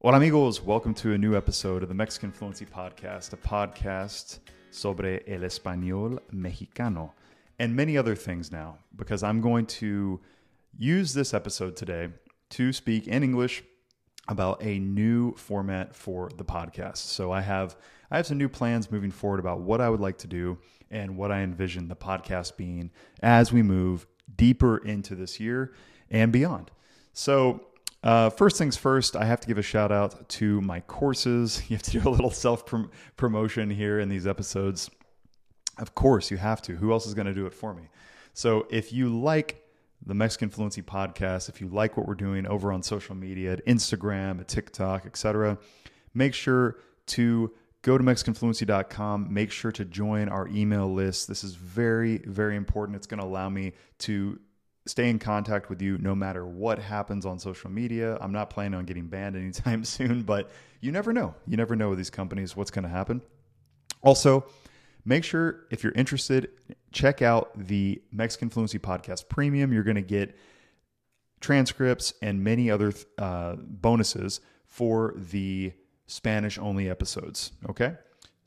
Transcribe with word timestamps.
Hola 0.00 0.18
amigos, 0.18 0.62
welcome 0.62 0.94
to 0.94 1.12
a 1.12 1.18
new 1.18 1.36
episode 1.36 1.82
of 1.82 1.88
the 1.88 1.94
Mexican 1.94 2.30
Fluency 2.30 2.64
Podcast, 2.64 3.32
a 3.32 3.36
podcast 3.36 4.38
sobre 4.70 5.22
el 5.26 5.40
español 5.40 6.20
mexicano 6.32 7.10
and 7.58 7.74
many 7.74 7.98
other 7.98 8.14
things 8.14 8.52
now 8.52 8.78
because 8.94 9.24
I'm 9.24 9.40
going 9.40 9.66
to 9.66 10.20
use 10.78 11.14
this 11.14 11.34
episode 11.34 11.74
today 11.74 12.10
to 12.50 12.72
speak 12.72 13.08
in 13.08 13.24
English 13.24 13.64
about 14.28 14.62
a 14.62 14.78
new 14.78 15.34
format 15.34 15.96
for 15.96 16.30
the 16.36 16.44
podcast. 16.44 16.98
So 16.98 17.32
I 17.32 17.40
have 17.40 17.76
I 18.08 18.18
have 18.18 18.26
some 18.28 18.38
new 18.38 18.48
plans 18.48 18.92
moving 18.92 19.10
forward 19.10 19.40
about 19.40 19.62
what 19.62 19.80
I 19.80 19.90
would 19.90 20.00
like 20.00 20.18
to 20.18 20.28
do 20.28 20.58
and 20.92 21.16
what 21.16 21.32
I 21.32 21.40
envision 21.40 21.88
the 21.88 21.96
podcast 21.96 22.56
being 22.56 22.92
as 23.20 23.52
we 23.52 23.62
move 23.64 24.06
deeper 24.36 24.78
into 24.78 25.16
this 25.16 25.40
year 25.40 25.72
and 26.08 26.30
beyond. 26.30 26.70
So 27.12 27.62
uh, 28.02 28.30
first 28.30 28.58
things 28.58 28.76
first, 28.76 29.16
I 29.16 29.24
have 29.24 29.40
to 29.40 29.48
give 29.48 29.58
a 29.58 29.62
shout 29.62 29.90
out 29.90 30.28
to 30.30 30.60
my 30.60 30.80
courses. 30.80 31.62
You 31.68 31.76
have 31.76 31.82
to 31.84 31.90
do 31.90 32.08
a 32.08 32.10
little 32.10 32.30
self 32.30 32.64
promotion 33.16 33.70
here 33.70 34.00
in 34.00 34.08
these 34.08 34.26
episodes. 34.26 34.90
Of 35.78 35.94
course, 35.94 36.30
you 36.30 36.36
have 36.36 36.62
to. 36.62 36.76
Who 36.76 36.92
else 36.92 37.06
is 37.06 37.14
going 37.14 37.26
to 37.26 37.34
do 37.34 37.46
it 37.46 37.54
for 37.54 37.74
me? 37.74 37.88
So, 38.34 38.66
if 38.70 38.92
you 38.92 39.08
like 39.08 39.64
the 40.04 40.14
Mexican 40.14 40.48
Fluency 40.48 40.82
podcast, 40.82 41.48
if 41.48 41.60
you 41.60 41.68
like 41.68 41.96
what 41.96 42.06
we're 42.06 42.14
doing 42.14 42.46
over 42.46 42.72
on 42.72 42.82
social 42.82 43.14
media, 43.14 43.52
at 43.54 43.66
Instagram, 43.66 44.40
at 44.40 44.48
TikTok, 44.48 45.06
etc., 45.06 45.58
make 46.14 46.34
sure 46.34 46.76
to 47.06 47.52
go 47.82 47.96
to 47.96 48.04
mexicanfluency.com 48.04 49.32
make 49.32 49.50
sure 49.52 49.70
to 49.70 49.84
join 49.84 50.28
our 50.28 50.48
email 50.48 50.92
list 50.92 51.28
this 51.28 51.44
is 51.44 51.54
very 51.54 52.18
very 52.18 52.56
important 52.56 52.96
it's 52.96 53.06
going 53.06 53.20
to 53.20 53.26
allow 53.26 53.48
me 53.48 53.72
to 53.98 54.38
stay 54.88 55.10
in 55.10 55.18
contact 55.18 55.68
with 55.68 55.82
you 55.82 55.98
no 55.98 56.14
matter 56.14 56.46
what 56.46 56.78
happens 56.78 57.26
on 57.26 57.38
social 57.38 57.70
media. 57.70 58.16
I'm 58.20 58.32
not 58.32 58.50
planning 58.50 58.74
on 58.74 58.84
getting 58.84 59.06
banned 59.06 59.36
anytime 59.36 59.84
soon, 59.84 60.22
but 60.22 60.50
you 60.80 60.92
never 60.92 61.12
know. 61.12 61.34
You 61.46 61.56
never 61.56 61.76
know 61.76 61.90
with 61.90 61.98
these 61.98 62.10
companies 62.10 62.56
what's 62.56 62.70
going 62.70 62.84
to 62.84 62.88
happen. 62.88 63.22
Also, 64.02 64.46
make 65.04 65.24
sure 65.24 65.66
if 65.70 65.82
you're 65.82 65.92
interested, 65.92 66.50
check 66.92 67.22
out 67.22 67.50
the 67.56 68.00
Mexican 68.12 68.48
Fluency 68.48 68.78
Podcast 68.78 69.28
Premium. 69.28 69.72
You're 69.72 69.82
going 69.82 69.96
to 69.96 70.02
get 70.02 70.36
transcripts 71.40 72.14
and 72.22 72.42
many 72.42 72.70
other 72.70 72.92
uh, 73.18 73.56
bonuses 73.56 74.40
for 74.66 75.14
the 75.16 75.72
Spanish 76.06 76.58
only 76.58 76.88
episodes. 76.88 77.52
Okay. 77.68 77.94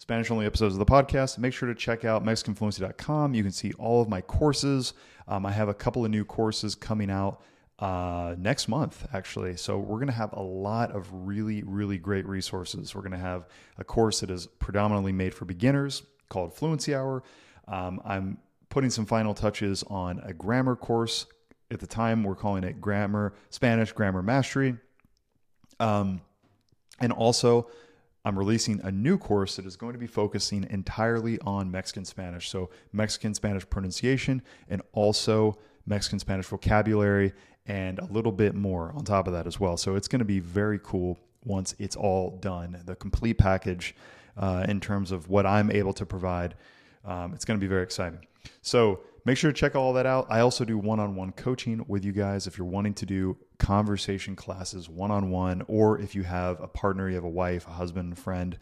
Spanish 0.01 0.31
only 0.31 0.47
episodes 0.47 0.73
of 0.73 0.79
the 0.79 0.85
podcast, 0.85 1.37
make 1.37 1.53
sure 1.53 1.69
to 1.69 1.75
check 1.75 2.05
out 2.05 2.25
MexicanFluency.com. 2.25 3.35
You 3.35 3.43
can 3.43 3.51
see 3.51 3.71
all 3.73 4.01
of 4.01 4.09
my 4.09 4.19
courses. 4.19 4.93
Um, 5.27 5.45
I 5.45 5.51
have 5.51 5.69
a 5.69 5.75
couple 5.75 6.03
of 6.03 6.09
new 6.09 6.25
courses 6.25 6.73
coming 6.73 7.11
out 7.11 7.43
uh, 7.77 8.33
next 8.35 8.67
month, 8.67 9.07
actually. 9.13 9.57
So 9.57 9.77
we're 9.77 9.97
going 9.97 10.07
to 10.07 10.13
have 10.13 10.33
a 10.33 10.41
lot 10.41 10.89
of 10.89 11.07
really, 11.13 11.61
really 11.61 11.99
great 11.99 12.25
resources. 12.25 12.95
We're 12.95 13.01
going 13.01 13.11
to 13.11 13.19
have 13.19 13.47
a 13.77 13.83
course 13.83 14.21
that 14.21 14.31
is 14.31 14.47
predominantly 14.47 15.11
made 15.11 15.35
for 15.35 15.45
beginners 15.45 16.01
called 16.29 16.55
Fluency 16.55 16.95
Hour. 16.95 17.21
Um, 17.67 18.01
I'm 18.03 18.39
putting 18.69 18.89
some 18.89 19.05
final 19.05 19.35
touches 19.35 19.83
on 19.83 20.19
a 20.25 20.33
grammar 20.33 20.75
course. 20.75 21.27
At 21.69 21.79
the 21.79 21.85
time, 21.85 22.23
we're 22.23 22.33
calling 22.33 22.63
it 22.63 22.81
Grammar 22.81 23.35
Spanish 23.51 23.91
Grammar 23.91 24.23
Mastery. 24.23 24.77
Um, 25.79 26.21
and 26.99 27.11
also, 27.13 27.69
I'm 28.23 28.37
releasing 28.37 28.79
a 28.81 28.91
new 28.91 29.17
course 29.17 29.55
that 29.55 29.65
is 29.65 29.75
going 29.75 29.93
to 29.93 29.99
be 29.99 30.07
focusing 30.07 30.67
entirely 30.69 31.39
on 31.39 31.71
Mexican 31.71 32.05
Spanish. 32.05 32.49
So, 32.49 32.69
Mexican 32.93 33.33
Spanish 33.33 33.67
pronunciation 33.69 34.41
and 34.69 34.81
also 34.93 35.57
Mexican 35.85 36.19
Spanish 36.19 36.45
vocabulary 36.45 37.33
and 37.65 37.99
a 37.99 38.05
little 38.05 38.31
bit 38.31 38.53
more 38.53 38.91
on 38.95 39.03
top 39.03 39.27
of 39.27 39.33
that 39.33 39.47
as 39.47 39.59
well. 39.59 39.75
So, 39.75 39.95
it's 39.95 40.07
going 40.07 40.19
to 40.19 40.25
be 40.25 40.39
very 40.39 40.79
cool 40.83 41.17
once 41.43 41.73
it's 41.79 41.95
all 41.95 42.37
done. 42.41 42.79
The 42.85 42.95
complete 42.95 43.37
package 43.39 43.95
uh, 44.37 44.65
in 44.67 44.79
terms 44.79 45.11
of 45.11 45.29
what 45.29 45.45
I'm 45.45 45.71
able 45.71 45.93
to 45.93 46.05
provide. 46.05 46.55
Um, 47.03 47.33
it's 47.33 47.45
going 47.45 47.59
to 47.59 47.63
be 47.63 47.67
very 47.67 47.83
exciting. 47.83 48.25
So, 48.61 49.01
make 49.25 49.37
sure 49.37 49.51
to 49.51 49.57
check 49.57 49.75
all 49.75 49.93
that 49.93 50.05
out. 50.05 50.27
I 50.29 50.39
also 50.39 50.65
do 50.65 50.77
one 50.77 50.99
on 50.99 51.15
one 51.15 51.31
coaching 51.31 51.83
with 51.87 52.03
you 52.03 52.11
guys 52.11 52.47
if 52.47 52.57
you're 52.57 52.67
wanting 52.67 52.93
to 52.95 53.05
do 53.05 53.37
conversation 53.59 54.35
classes 54.35 54.89
one 54.89 55.11
on 55.11 55.29
one, 55.29 55.63
or 55.67 55.99
if 55.99 56.15
you 56.15 56.23
have 56.23 56.61
a 56.61 56.67
partner, 56.67 57.07
you 57.09 57.15
have 57.15 57.23
a 57.23 57.29
wife, 57.29 57.67
a 57.67 57.71
husband, 57.71 58.13
a 58.13 58.15
friend 58.15 58.57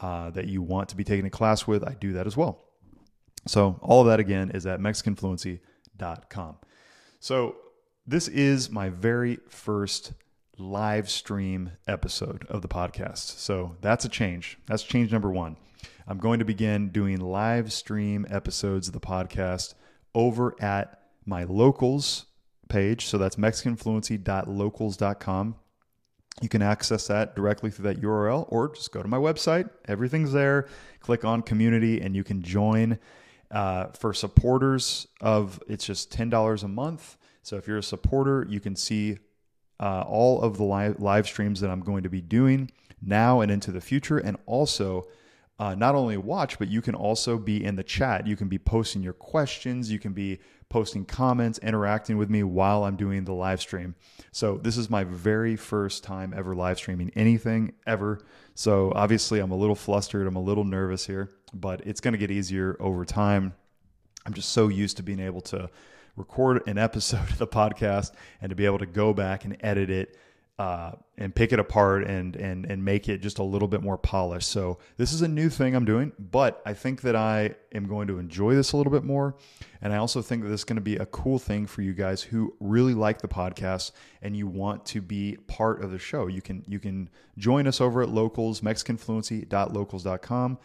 uh, 0.00 0.30
that 0.30 0.46
you 0.46 0.62
want 0.62 0.88
to 0.90 0.96
be 0.96 1.04
taking 1.04 1.26
a 1.26 1.30
class 1.30 1.66
with, 1.66 1.86
I 1.86 1.94
do 1.94 2.12
that 2.14 2.26
as 2.26 2.36
well. 2.36 2.64
So, 3.46 3.78
all 3.82 4.00
of 4.00 4.06
that 4.06 4.20
again 4.20 4.50
is 4.50 4.66
at 4.66 4.80
MexicanFluency.com. 4.80 6.56
So, 7.20 7.56
this 8.06 8.28
is 8.28 8.70
my 8.70 8.88
very 8.88 9.38
first 9.48 10.12
live 10.58 11.08
stream 11.08 11.72
episode 11.88 12.44
of 12.48 12.62
the 12.62 12.68
podcast. 12.68 13.38
So, 13.38 13.76
that's 13.80 14.04
a 14.04 14.08
change. 14.08 14.58
That's 14.66 14.82
change 14.82 15.10
number 15.12 15.30
one. 15.30 15.56
I'm 16.06 16.18
going 16.18 16.40
to 16.40 16.44
begin 16.44 16.90
doing 16.90 17.20
live 17.20 17.72
stream 17.72 18.26
episodes 18.28 18.88
of 18.88 18.94
the 18.94 19.00
podcast 19.00 19.74
over 20.14 20.54
at 20.60 21.00
my 21.24 21.44
locals 21.44 22.26
page. 22.68 23.06
So 23.06 23.16
that's 23.18 23.36
MexicanFluency.locals.com. 23.36 25.54
You 26.40 26.48
can 26.48 26.62
access 26.62 27.08
that 27.08 27.36
directly 27.36 27.70
through 27.70 27.82
that 27.84 28.00
URL 28.00 28.46
or 28.48 28.74
just 28.74 28.90
go 28.92 29.02
to 29.02 29.08
my 29.08 29.18
website. 29.18 29.68
Everything's 29.86 30.32
there. 30.32 30.66
Click 31.00 31.24
on 31.24 31.42
community 31.42 32.00
and 32.00 32.16
you 32.16 32.24
can 32.24 32.42
join. 32.42 32.98
Uh, 33.50 33.88
for 33.88 34.14
supporters 34.14 35.06
of 35.20 35.62
it's 35.68 35.84
just 35.84 36.10
$10 36.10 36.64
a 36.64 36.68
month. 36.68 37.18
So 37.42 37.58
if 37.58 37.68
you're 37.68 37.76
a 37.76 37.82
supporter, 37.82 38.46
you 38.48 38.60
can 38.60 38.74
see 38.74 39.18
uh, 39.78 40.04
all 40.06 40.40
of 40.40 40.56
the 40.56 40.64
live, 40.64 41.00
live 41.00 41.26
streams 41.26 41.60
that 41.60 41.68
I'm 41.68 41.80
going 41.80 42.04
to 42.04 42.08
be 42.08 42.22
doing 42.22 42.70
now 43.02 43.42
and 43.42 43.52
into 43.52 43.70
the 43.70 43.82
future. 43.82 44.16
And 44.16 44.38
also, 44.46 45.06
uh, 45.62 45.76
not 45.76 45.94
only 45.94 46.16
watch, 46.16 46.58
but 46.58 46.66
you 46.66 46.82
can 46.82 46.96
also 46.96 47.38
be 47.38 47.64
in 47.64 47.76
the 47.76 47.84
chat. 47.84 48.26
You 48.26 48.34
can 48.34 48.48
be 48.48 48.58
posting 48.58 49.00
your 49.00 49.12
questions. 49.12 49.92
You 49.92 50.00
can 50.00 50.12
be 50.12 50.40
posting 50.68 51.04
comments, 51.04 51.60
interacting 51.60 52.18
with 52.18 52.28
me 52.28 52.42
while 52.42 52.82
I'm 52.82 52.96
doing 52.96 53.24
the 53.24 53.32
live 53.32 53.60
stream. 53.60 53.94
So, 54.32 54.58
this 54.58 54.76
is 54.76 54.90
my 54.90 55.04
very 55.04 55.54
first 55.54 56.02
time 56.02 56.34
ever 56.36 56.56
live 56.56 56.78
streaming 56.78 57.12
anything 57.14 57.74
ever. 57.86 58.18
So, 58.56 58.92
obviously, 58.96 59.38
I'm 59.38 59.52
a 59.52 59.56
little 59.56 59.76
flustered. 59.76 60.26
I'm 60.26 60.34
a 60.34 60.42
little 60.42 60.64
nervous 60.64 61.06
here, 61.06 61.30
but 61.54 61.86
it's 61.86 62.00
going 62.00 62.12
to 62.12 62.18
get 62.18 62.32
easier 62.32 62.76
over 62.80 63.04
time. 63.04 63.54
I'm 64.26 64.34
just 64.34 64.48
so 64.48 64.66
used 64.66 64.96
to 64.96 65.04
being 65.04 65.20
able 65.20 65.42
to 65.42 65.70
record 66.16 66.66
an 66.66 66.76
episode 66.76 67.20
of 67.30 67.38
the 67.38 67.46
podcast 67.46 68.14
and 68.40 68.50
to 68.50 68.56
be 68.56 68.66
able 68.66 68.78
to 68.78 68.86
go 68.86 69.14
back 69.14 69.44
and 69.44 69.56
edit 69.60 69.90
it 69.90 70.16
uh, 70.58 70.92
and 71.16 71.34
pick 71.34 71.52
it 71.52 71.58
apart 71.58 72.04
and 72.04 72.36
and 72.36 72.66
and 72.66 72.84
make 72.84 73.08
it 73.08 73.18
just 73.18 73.38
a 73.38 73.42
little 73.42 73.68
bit 73.68 73.82
more 73.82 73.96
polished. 73.96 74.48
So 74.48 74.78
this 74.96 75.12
is 75.12 75.22
a 75.22 75.28
new 75.28 75.48
thing 75.48 75.74
I'm 75.74 75.84
doing, 75.84 76.12
but 76.18 76.62
I 76.66 76.74
think 76.74 77.00
that 77.02 77.16
I 77.16 77.54
am 77.74 77.88
going 77.88 78.06
to 78.08 78.18
enjoy 78.18 78.54
this 78.54 78.72
a 78.72 78.76
little 78.76 78.92
bit 78.92 79.02
more, 79.02 79.34
and 79.80 79.92
I 79.92 79.96
also 79.96 80.20
think 80.20 80.42
that 80.42 80.50
this 80.50 80.60
is 80.60 80.64
going 80.64 80.76
to 80.76 80.82
be 80.82 80.96
a 80.96 81.06
cool 81.06 81.38
thing 81.38 81.66
for 81.66 81.82
you 81.82 81.94
guys 81.94 82.22
who 82.22 82.54
really 82.60 82.94
like 82.94 83.22
the 83.22 83.28
podcast 83.28 83.92
and 84.20 84.36
you 84.36 84.46
want 84.46 84.84
to 84.86 85.00
be 85.00 85.38
part 85.46 85.82
of 85.82 85.90
the 85.90 85.98
show. 85.98 86.26
You 86.26 86.42
can 86.42 86.64
you 86.68 86.78
can 86.78 87.08
join 87.38 87.66
us 87.66 87.80
over 87.80 88.02
at 88.02 88.10
locals 88.10 88.60
mexicanfluency.locals.com. 88.60 90.58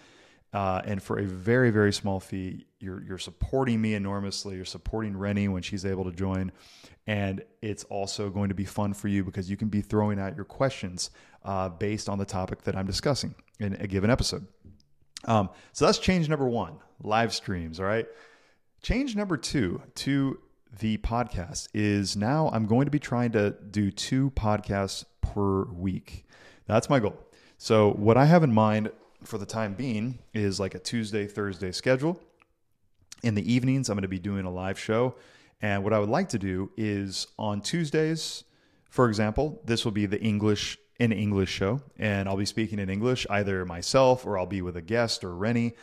Uh, 0.53 0.81
and 0.85 1.03
for 1.03 1.19
a 1.19 1.23
very 1.23 1.71
very 1.71 1.91
small 1.91 2.19
fee, 2.19 2.65
you're 2.79 3.03
you're 3.03 3.17
supporting 3.17 3.81
me 3.81 3.93
enormously. 3.93 4.55
You're 4.55 4.65
supporting 4.65 5.15
Rennie 5.17 5.47
when 5.47 5.61
she's 5.61 5.85
able 5.85 6.05
to 6.05 6.11
join, 6.11 6.51
and 7.05 7.43
it's 7.61 7.83
also 7.85 8.29
going 8.29 8.49
to 8.49 8.55
be 8.55 8.65
fun 8.65 8.93
for 8.93 9.07
you 9.07 9.23
because 9.23 9.49
you 9.49 9.57
can 9.57 9.67
be 9.67 9.81
throwing 9.81 10.19
out 10.19 10.35
your 10.35 10.45
questions 10.45 11.09
uh, 11.43 11.69
based 11.69 12.07
on 12.07 12.17
the 12.17 12.25
topic 12.25 12.63
that 12.63 12.75
I'm 12.75 12.85
discussing 12.85 13.35
in 13.59 13.73
a 13.75 13.87
given 13.87 14.09
episode. 14.09 14.47
Um, 15.25 15.49
so 15.73 15.85
that's 15.85 15.97
change 15.99 16.29
number 16.29 16.47
one 16.47 16.77
live 17.01 17.33
streams. 17.33 17.79
All 17.79 17.85
right. 17.85 18.07
Change 18.81 19.15
number 19.15 19.37
two 19.37 19.81
to 19.95 20.39
the 20.79 20.97
podcast 20.99 21.69
is 21.73 22.15
now 22.15 22.49
I'm 22.53 22.65
going 22.65 22.85
to 22.85 22.91
be 22.91 22.99
trying 22.99 23.31
to 23.31 23.51
do 23.71 23.91
two 23.91 24.31
podcasts 24.31 25.05
per 25.21 25.65
week. 25.65 26.25
That's 26.67 26.89
my 26.89 26.99
goal. 26.99 27.17
So, 27.57 27.91
what 27.93 28.17
I 28.17 28.25
have 28.25 28.43
in 28.43 28.53
mind 28.53 28.91
for 29.23 29.37
the 29.37 29.45
time 29.45 29.73
being 29.73 30.19
is 30.33 30.59
like 30.59 30.75
a 30.75 30.79
Tuesday, 30.79 31.27
Thursday 31.27 31.71
schedule. 31.71 32.19
In 33.23 33.35
the 33.35 33.51
evenings, 33.51 33.89
I'm 33.89 33.95
going 33.95 34.03
to 34.03 34.07
be 34.07 34.19
doing 34.19 34.45
a 34.45 34.51
live 34.51 34.79
show 34.79 35.15
and 35.61 35.83
what 35.83 35.93
I 35.93 35.99
would 35.99 36.09
like 36.09 36.29
to 36.29 36.39
do 36.39 36.71
is 36.77 37.27
on 37.37 37.61
Tuesdays, 37.61 38.43
for 38.89 39.07
example, 39.07 39.61
this 39.65 39.85
will 39.85 39.91
be 39.91 40.05
the 40.05 40.21
English 40.21 40.77
in 40.99 41.11
English 41.11 41.51
show, 41.51 41.81
and 41.99 42.27
I'll 42.27 42.37
be 42.37 42.45
speaking 42.45 42.79
in 42.79 42.89
English, 42.89 43.27
either 43.29 43.65
myself 43.65 44.25
or 44.25 44.37
I'll 44.37 44.47
be 44.47 44.63
with 44.63 44.77
a 44.77 44.81
guest 44.81 45.23
or 45.23 45.35
Rennie. 45.35 45.73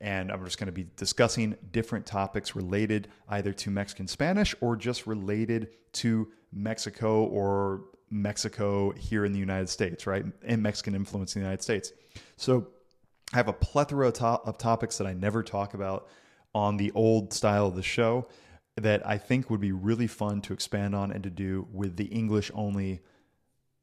And 0.00 0.30
I'm 0.30 0.44
just 0.44 0.58
going 0.58 0.66
to 0.66 0.72
be 0.72 0.86
discussing 0.96 1.56
different 1.70 2.04
topics 2.04 2.56
related 2.56 3.08
either 3.28 3.52
to 3.52 3.70
Mexican 3.70 4.08
Spanish 4.08 4.54
or 4.60 4.76
just 4.76 5.06
related 5.06 5.68
to 5.92 6.30
Mexico 6.52 7.24
or 7.24 7.84
Mexico 8.10 8.90
here 8.90 9.24
in 9.24 9.32
the 9.32 9.38
United 9.38 9.68
States, 9.68 10.06
right? 10.06 10.24
And 10.44 10.62
Mexican 10.62 10.94
influence 10.94 11.36
in 11.36 11.42
the 11.42 11.46
United 11.46 11.62
States. 11.62 11.92
So 12.36 12.66
I 13.32 13.36
have 13.36 13.48
a 13.48 13.52
plethora 13.52 14.08
of, 14.08 14.14
to- 14.14 14.24
of 14.26 14.58
topics 14.58 14.98
that 14.98 15.06
I 15.06 15.12
never 15.12 15.42
talk 15.42 15.74
about 15.74 16.08
on 16.54 16.76
the 16.76 16.92
old 16.92 17.32
style 17.32 17.66
of 17.66 17.74
the 17.74 17.82
show 17.82 18.28
that 18.76 19.06
I 19.06 19.18
think 19.18 19.50
would 19.50 19.60
be 19.60 19.72
really 19.72 20.06
fun 20.06 20.40
to 20.42 20.52
expand 20.52 20.94
on 20.94 21.12
and 21.12 21.22
to 21.24 21.30
do 21.30 21.66
with 21.72 21.96
the 21.96 22.06
English 22.06 22.50
only 22.54 23.00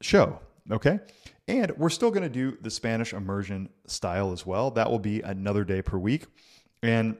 show. 0.00 0.38
Okay. 0.70 1.00
And 1.48 1.72
we're 1.76 1.88
still 1.90 2.10
going 2.10 2.22
to 2.22 2.28
do 2.28 2.56
the 2.60 2.70
Spanish 2.70 3.12
immersion 3.12 3.68
style 3.86 4.32
as 4.32 4.46
well. 4.46 4.70
That 4.70 4.90
will 4.90 4.98
be 4.98 5.20
another 5.20 5.64
day 5.64 5.82
per 5.82 5.98
week. 5.98 6.26
And 6.82 7.16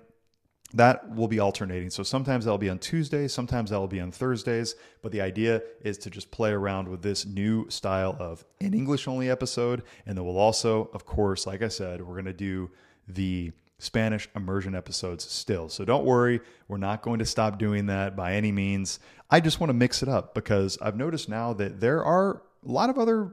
that 0.75 1.15
will 1.15 1.29
be 1.29 1.39
alternating. 1.39 1.91
So 1.91 2.03
sometimes 2.03 2.45
that'll 2.45 2.59
be 2.59 2.71
on 2.71 2.79
Tuesdays, 2.79 3.33
sometimes 3.33 3.71
that'll 3.71 3.89
be 3.89 4.01
on 4.01 4.11
Thursdays. 4.11 4.75
But 5.03 5.13
the 5.13 5.21
idea 5.21 5.63
is 5.83 5.99
to 5.99 6.11
just 6.11 6.31
play 6.31 6.51
around 6.51 6.89
with 6.89 7.03
this 7.03 7.27
new 7.27 7.69
style 7.69 8.17
of 8.19 8.45
an 8.61 8.75
English 8.75 9.07
only 9.07 9.31
episode. 9.31 9.83
And 10.07 10.17
then 10.17 10.25
we'll 10.25 10.39
also, 10.39 10.91
of 10.95 11.05
course, 11.05 11.47
like 11.47 11.63
I 11.63 11.69
said, 11.69 12.01
we're 12.01 12.15
going 12.15 12.25
to 12.25 12.33
do 12.33 12.71
the 13.07 13.53
Spanish 13.79 14.29
immersion 14.37 14.75
episodes 14.75 15.25
still. 15.31 15.69
So 15.69 15.85
don't 15.85 16.05
worry, 16.05 16.41
we're 16.69 16.79
not 16.79 17.03
going 17.03 17.19
to 17.19 17.27
stop 17.27 17.59
doing 17.59 17.87
that 17.87 18.17
by 18.17 18.35
any 18.35 18.53
means. 18.53 19.01
I 19.29 19.41
just 19.41 19.61
want 19.61 19.71
to 19.71 19.75
mix 19.75 20.03
it 20.03 20.09
up 20.09 20.35
because 20.35 20.79
I've 20.81 20.97
noticed 20.97 21.29
now 21.29 21.53
that 21.55 21.81
there 21.81 22.05
are 22.05 22.43
a 22.67 22.71
lot 22.71 22.91
of 22.91 22.99
other 22.99 23.33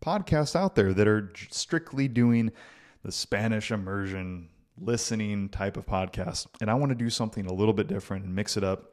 podcasts 0.00 0.56
out 0.56 0.74
there 0.74 0.92
that 0.92 1.06
are 1.06 1.32
strictly 1.50 2.08
doing 2.08 2.50
the 3.04 3.12
Spanish 3.12 3.70
immersion 3.70 4.48
listening 4.80 5.48
type 5.48 5.76
of 5.76 5.86
podcast. 5.86 6.46
And 6.60 6.70
I 6.70 6.74
want 6.74 6.90
to 6.90 6.96
do 6.96 7.10
something 7.10 7.46
a 7.46 7.52
little 7.52 7.74
bit 7.74 7.86
different 7.86 8.24
and 8.24 8.34
mix 8.34 8.56
it 8.56 8.64
up, 8.64 8.92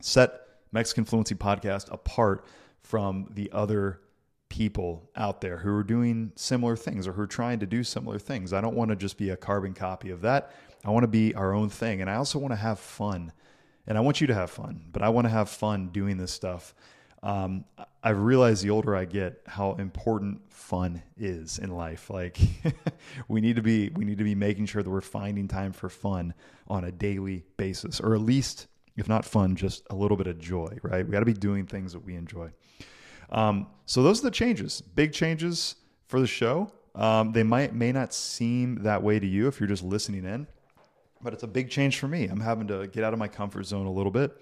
set 0.00 0.40
Mexican 0.72 1.04
Fluency 1.04 1.34
Podcast 1.34 1.92
apart 1.92 2.44
from 2.80 3.28
the 3.30 3.50
other 3.52 4.00
people 4.48 5.08
out 5.16 5.40
there 5.40 5.56
who 5.56 5.74
are 5.74 5.82
doing 5.82 6.32
similar 6.36 6.76
things 6.76 7.06
or 7.08 7.12
who 7.12 7.22
are 7.22 7.26
trying 7.26 7.58
to 7.60 7.66
do 7.66 7.82
similar 7.82 8.18
things. 8.18 8.52
I 8.52 8.60
don't 8.60 8.76
want 8.76 8.90
to 8.90 8.96
just 8.96 9.16
be 9.16 9.30
a 9.30 9.36
carbon 9.36 9.72
copy 9.72 10.10
of 10.10 10.20
that. 10.22 10.52
I 10.84 10.90
want 10.90 11.04
to 11.04 11.08
be 11.08 11.34
our 11.34 11.54
own 11.54 11.68
thing. 11.68 12.00
And 12.00 12.10
I 12.10 12.16
also 12.16 12.38
want 12.38 12.52
to 12.52 12.56
have 12.56 12.78
fun. 12.78 13.32
And 13.86 13.96
I 13.96 14.00
want 14.00 14.20
you 14.20 14.26
to 14.28 14.34
have 14.34 14.50
fun, 14.50 14.84
but 14.92 15.02
I 15.02 15.08
want 15.08 15.24
to 15.24 15.30
have 15.30 15.48
fun 15.48 15.88
doing 15.88 16.16
this 16.16 16.30
stuff. 16.32 16.74
Um, 17.22 17.64
I've 18.02 18.20
realized 18.20 18.64
the 18.64 18.70
older 18.70 18.96
I 18.96 19.04
get 19.04 19.42
how 19.46 19.74
important 19.74 20.40
fun 20.52 21.02
is 21.16 21.58
in 21.58 21.70
life. 21.70 22.10
Like 22.10 22.38
we 23.28 23.40
need 23.40 23.56
to 23.56 23.62
be 23.62 23.90
we 23.90 24.04
need 24.04 24.18
to 24.18 24.24
be 24.24 24.34
making 24.34 24.66
sure 24.66 24.82
that 24.82 24.90
we're 24.90 25.00
finding 25.00 25.46
time 25.46 25.72
for 25.72 25.88
fun 25.88 26.34
on 26.66 26.84
a 26.84 26.92
daily 26.92 27.44
basis, 27.56 28.00
or 28.00 28.14
at 28.14 28.20
least 28.20 28.66
if 28.96 29.08
not 29.08 29.24
fun, 29.24 29.56
just 29.56 29.86
a 29.90 29.94
little 29.94 30.16
bit 30.16 30.26
of 30.26 30.38
joy. 30.38 30.78
Right? 30.82 31.06
We 31.06 31.12
got 31.12 31.20
to 31.20 31.26
be 31.26 31.32
doing 31.32 31.66
things 31.66 31.92
that 31.92 32.04
we 32.04 32.16
enjoy. 32.16 32.50
Um, 33.30 33.68
so 33.86 34.02
those 34.02 34.20
are 34.20 34.24
the 34.24 34.30
changes, 34.30 34.80
big 34.80 35.12
changes 35.12 35.76
for 36.08 36.20
the 36.20 36.26
show. 36.26 36.72
Um, 36.94 37.32
they 37.32 37.44
might 37.44 37.74
may 37.74 37.92
not 37.92 38.12
seem 38.12 38.82
that 38.82 39.02
way 39.02 39.18
to 39.20 39.26
you 39.26 39.46
if 39.46 39.60
you're 39.60 39.68
just 39.68 39.84
listening 39.84 40.24
in, 40.24 40.46
but 41.22 41.32
it's 41.32 41.44
a 41.44 41.48
big 41.48 41.70
change 41.70 41.98
for 41.98 42.08
me. 42.08 42.26
I'm 42.26 42.40
having 42.40 42.66
to 42.66 42.88
get 42.88 43.04
out 43.04 43.12
of 43.12 43.18
my 43.20 43.28
comfort 43.28 43.62
zone 43.64 43.86
a 43.86 43.92
little 43.92 44.10
bit, 44.10 44.36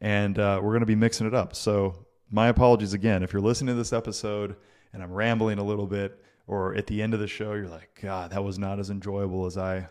and 0.00 0.38
uh, 0.38 0.58
we're 0.62 0.70
going 0.70 0.80
to 0.80 0.86
be 0.86 0.96
mixing 0.96 1.26
it 1.26 1.34
up. 1.34 1.54
So 1.54 2.03
my 2.34 2.48
apologies 2.48 2.92
again 2.92 3.22
if 3.22 3.32
you're 3.32 3.40
listening 3.40 3.74
to 3.74 3.78
this 3.78 3.92
episode 3.92 4.56
and 4.92 5.04
I'm 5.04 5.12
rambling 5.12 5.58
a 5.58 5.64
little 5.64 5.86
bit, 5.86 6.20
or 6.48 6.74
at 6.74 6.88
the 6.88 7.00
end 7.00 7.14
of 7.14 7.20
the 7.20 7.28
show 7.28 7.52
you're 7.52 7.68
like, 7.68 7.96
God, 8.02 8.32
that 8.32 8.42
was 8.42 8.58
not 8.58 8.80
as 8.80 8.90
enjoyable 8.90 9.46
as 9.46 9.56
I 9.56 9.88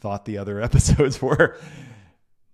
thought 0.00 0.24
the 0.24 0.38
other 0.38 0.60
episodes 0.68 1.22
were. 1.22 1.56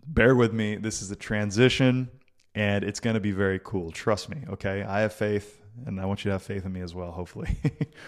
Bear 0.06 0.36
with 0.36 0.52
me. 0.52 0.76
This 0.76 1.00
is 1.00 1.10
a 1.10 1.16
transition 1.16 2.10
and 2.54 2.84
it's 2.84 3.00
going 3.00 3.14
to 3.14 3.20
be 3.20 3.32
very 3.32 3.58
cool. 3.64 3.90
Trust 3.90 4.28
me. 4.28 4.44
Okay. 4.50 4.82
I 4.82 5.00
have 5.00 5.14
faith 5.14 5.62
and 5.86 5.98
I 5.98 6.04
want 6.04 6.22
you 6.22 6.28
to 6.28 6.32
have 6.32 6.42
faith 6.42 6.66
in 6.66 6.72
me 6.74 6.82
as 6.82 6.94
well, 6.94 7.10
hopefully. 7.10 7.56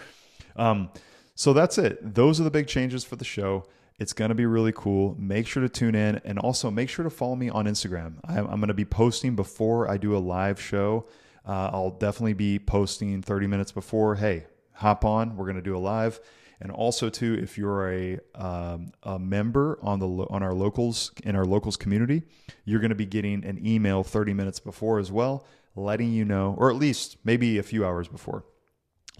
um, 0.55 0.91
so 1.33 1.51
that's 1.51 1.79
it. 1.79 2.13
Those 2.13 2.39
are 2.39 2.43
the 2.43 2.51
big 2.51 2.67
changes 2.67 3.03
for 3.03 3.15
the 3.15 3.25
show. 3.25 3.65
It's 3.97 4.13
going 4.13 4.29
to 4.29 4.35
be 4.35 4.45
really 4.45 4.71
cool. 4.71 5.15
Make 5.17 5.47
sure 5.47 5.63
to 5.63 5.69
tune 5.69 5.95
in 5.95 6.21
and 6.25 6.37
also 6.37 6.69
make 6.69 6.89
sure 6.89 7.03
to 7.03 7.09
follow 7.09 7.35
me 7.35 7.49
on 7.49 7.65
Instagram. 7.65 8.17
I'm, 8.23 8.45
I'm 8.45 8.59
going 8.59 8.67
to 8.67 8.75
be 8.75 8.85
posting 8.85 9.35
before 9.35 9.89
I 9.89 9.97
do 9.97 10.15
a 10.15 10.19
live 10.19 10.61
show. 10.61 11.05
Uh, 11.45 11.69
I'll 11.73 11.91
definitely 11.91 12.33
be 12.33 12.59
posting 12.59 13.21
30 13.21 13.47
minutes 13.47 13.71
before. 13.71 14.15
Hey, 14.15 14.45
hop 14.73 15.03
on. 15.05 15.35
We're 15.35 15.45
going 15.45 15.57
to 15.57 15.61
do 15.61 15.75
a 15.75 15.79
live. 15.79 16.19
And 16.61 16.71
also, 16.71 17.09
too, 17.09 17.37
if 17.41 17.57
you're 17.57 17.91
a, 17.91 18.19
um, 18.35 18.93
a 19.03 19.19
member 19.19 19.77
on 19.81 19.99
the 19.99 20.07
on 20.07 20.41
our 20.41 20.53
locals 20.53 21.11
in 21.23 21.35
our 21.35 21.43
locals 21.45 21.75
community, 21.75 22.23
you're 22.63 22.79
going 22.79 22.89
to 22.89 22.95
be 22.95 23.05
getting 23.05 23.43
an 23.43 23.65
email 23.65 24.03
30 24.03 24.33
minutes 24.33 24.59
before 24.59 24.99
as 24.99 25.11
well, 25.11 25.45
letting 25.75 26.13
you 26.13 26.23
know, 26.23 26.55
or 26.57 26.69
at 26.69 26.77
least 26.77 27.17
maybe 27.25 27.57
a 27.57 27.63
few 27.63 27.85
hours 27.85 28.07
before. 28.07 28.45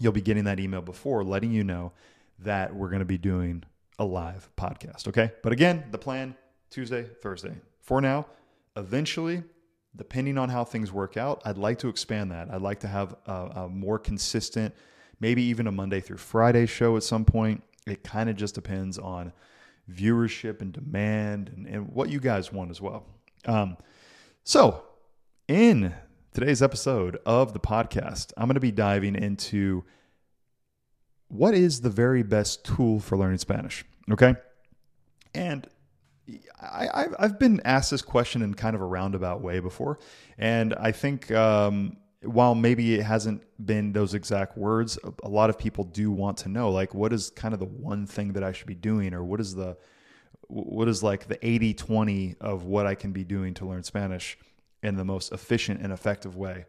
You'll 0.00 0.12
be 0.12 0.22
getting 0.22 0.44
that 0.44 0.58
email 0.58 0.80
before, 0.80 1.22
letting 1.22 1.52
you 1.52 1.64
know 1.64 1.92
that 2.38 2.74
we're 2.74 2.88
going 2.88 3.00
to 3.00 3.04
be 3.04 3.18
doing 3.18 3.64
a 3.98 4.04
live 4.04 4.48
podcast. 4.56 5.06
Okay, 5.08 5.32
but 5.42 5.52
again, 5.52 5.84
the 5.90 5.98
plan 5.98 6.34
Tuesday, 6.70 7.04
Thursday. 7.20 7.54
For 7.80 8.00
now, 8.00 8.26
eventually, 8.74 9.42
depending 9.96 10.38
on 10.38 10.48
how 10.48 10.64
things 10.64 10.92
work 10.92 11.16
out, 11.16 11.42
I'd 11.44 11.58
like 11.58 11.78
to 11.80 11.88
expand 11.88 12.32
that. 12.32 12.50
I'd 12.50 12.62
like 12.62 12.80
to 12.80 12.88
have 12.88 13.14
a, 13.26 13.32
a 13.32 13.68
more 13.68 13.98
consistent 13.98 14.74
maybe 15.20 15.42
even 15.42 15.66
a 15.66 15.72
Monday 15.72 16.00
through 16.00 16.18
Friday 16.18 16.66
show 16.66 16.96
at 16.96 17.02
some 17.02 17.24
point. 17.24 17.62
It 17.86 18.02
kind 18.02 18.28
of 18.28 18.36
just 18.36 18.54
depends 18.54 18.98
on 18.98 19.32
viewership 19.90 20.60
and 20.60 20.72
demand 20.72 21.50
and, 21.54 21.66
and 21.66 21.88
what 21.88 22.08
you 22.08 22.20
guys 22.20 22.52
want 22.52 22.70
as 22.70 22.80
well. 22.80 23.06
Um, 23.46 23.76
so, 24.42 24.84
in 25.48 25.94
today's 26.32 26.62
episode 26.62 27.18
of 27.26 27.52
the 27.52 27.60
podcast, 27.60 28.32
I'm 28.36 28.46
going 28.46 28.54
to 28.54 28.60
be 28.60 28.70
diving 28.70 29.14
into 29.14 29.84
what 31.28 31.54
is 31.54 31.80
the 31.80 31.90
very 31.90 32.22
best 32.22 32.64
tool 32.64 33.00
for 33.00 33.16
learning 33.16 33.38
Spanish. 33.38 33.84
Okay. 34.10 34.34
And 35.34 35.66
I, 36.60 37.08
have 37.18 37.38
been 37.38 37.60
asked 37.64 37.90
this 37.90 38.02
question 38.02 38.42
in 38.42 38.54
kind 38.54 38.74
of 38.74 38.80
a 38.80 38.86
roundabout 38.86 39.42
way 39.42 39.60
before. 39.60 39.98
And 40.38 40.74
I 40.74 40.92
think 40.92 41.30
um, 41.30 41.98
while 42.22 42.54
maybe 42.54 42.94
it 42.94 43.02
hasn't 43.02 43.42
been 43.64 43.92
those 43.92 44.14
exact 44.14 44.56
words, 44.56 44.98
a 45.22 45.28
lot 45.28 45.50
of 45.50 45.58
people 45.58 45.84
do 45.84 46.10
want 46.10 46.38
to 46.38 46.48
know 46.48 46.70
like 46.70 46.94
what 46.94 47.12
is 47.12 47.30
kind 47.30 47.52
of 47.52 47.60
the 47.60 47.66
one 47.66 48.06
thing 48.06 48.32
that 48.32 48.42
I 48.42 48.52
should 48.52 48.66
be 48.66 48.74
doing 48.74 49.14
or 49.14 49.22
what 49.22 49.40
is 49.40 49.54
the 49.54 49.76
what 50.48 50.88
is 50.88 51.02
like 51.02 51.26
the 51.26 51.38
80-20 51.38 52.36
of 52.40 52.64
what 52.64 52.86
I 52.86 52.94
can 52.94 53.12
be 53.12 53.24
doing 53.24 53.54
to 53.54 53.66
learn 53.66 53.82
Spanish 53.82 54.36
in 54.82 54.94
the 54.94 55.04
most 55.04 55.32
efficient 55.32 55.80
and 55.80 55.90
effective 55.90 56.36
way. 56.36 56.66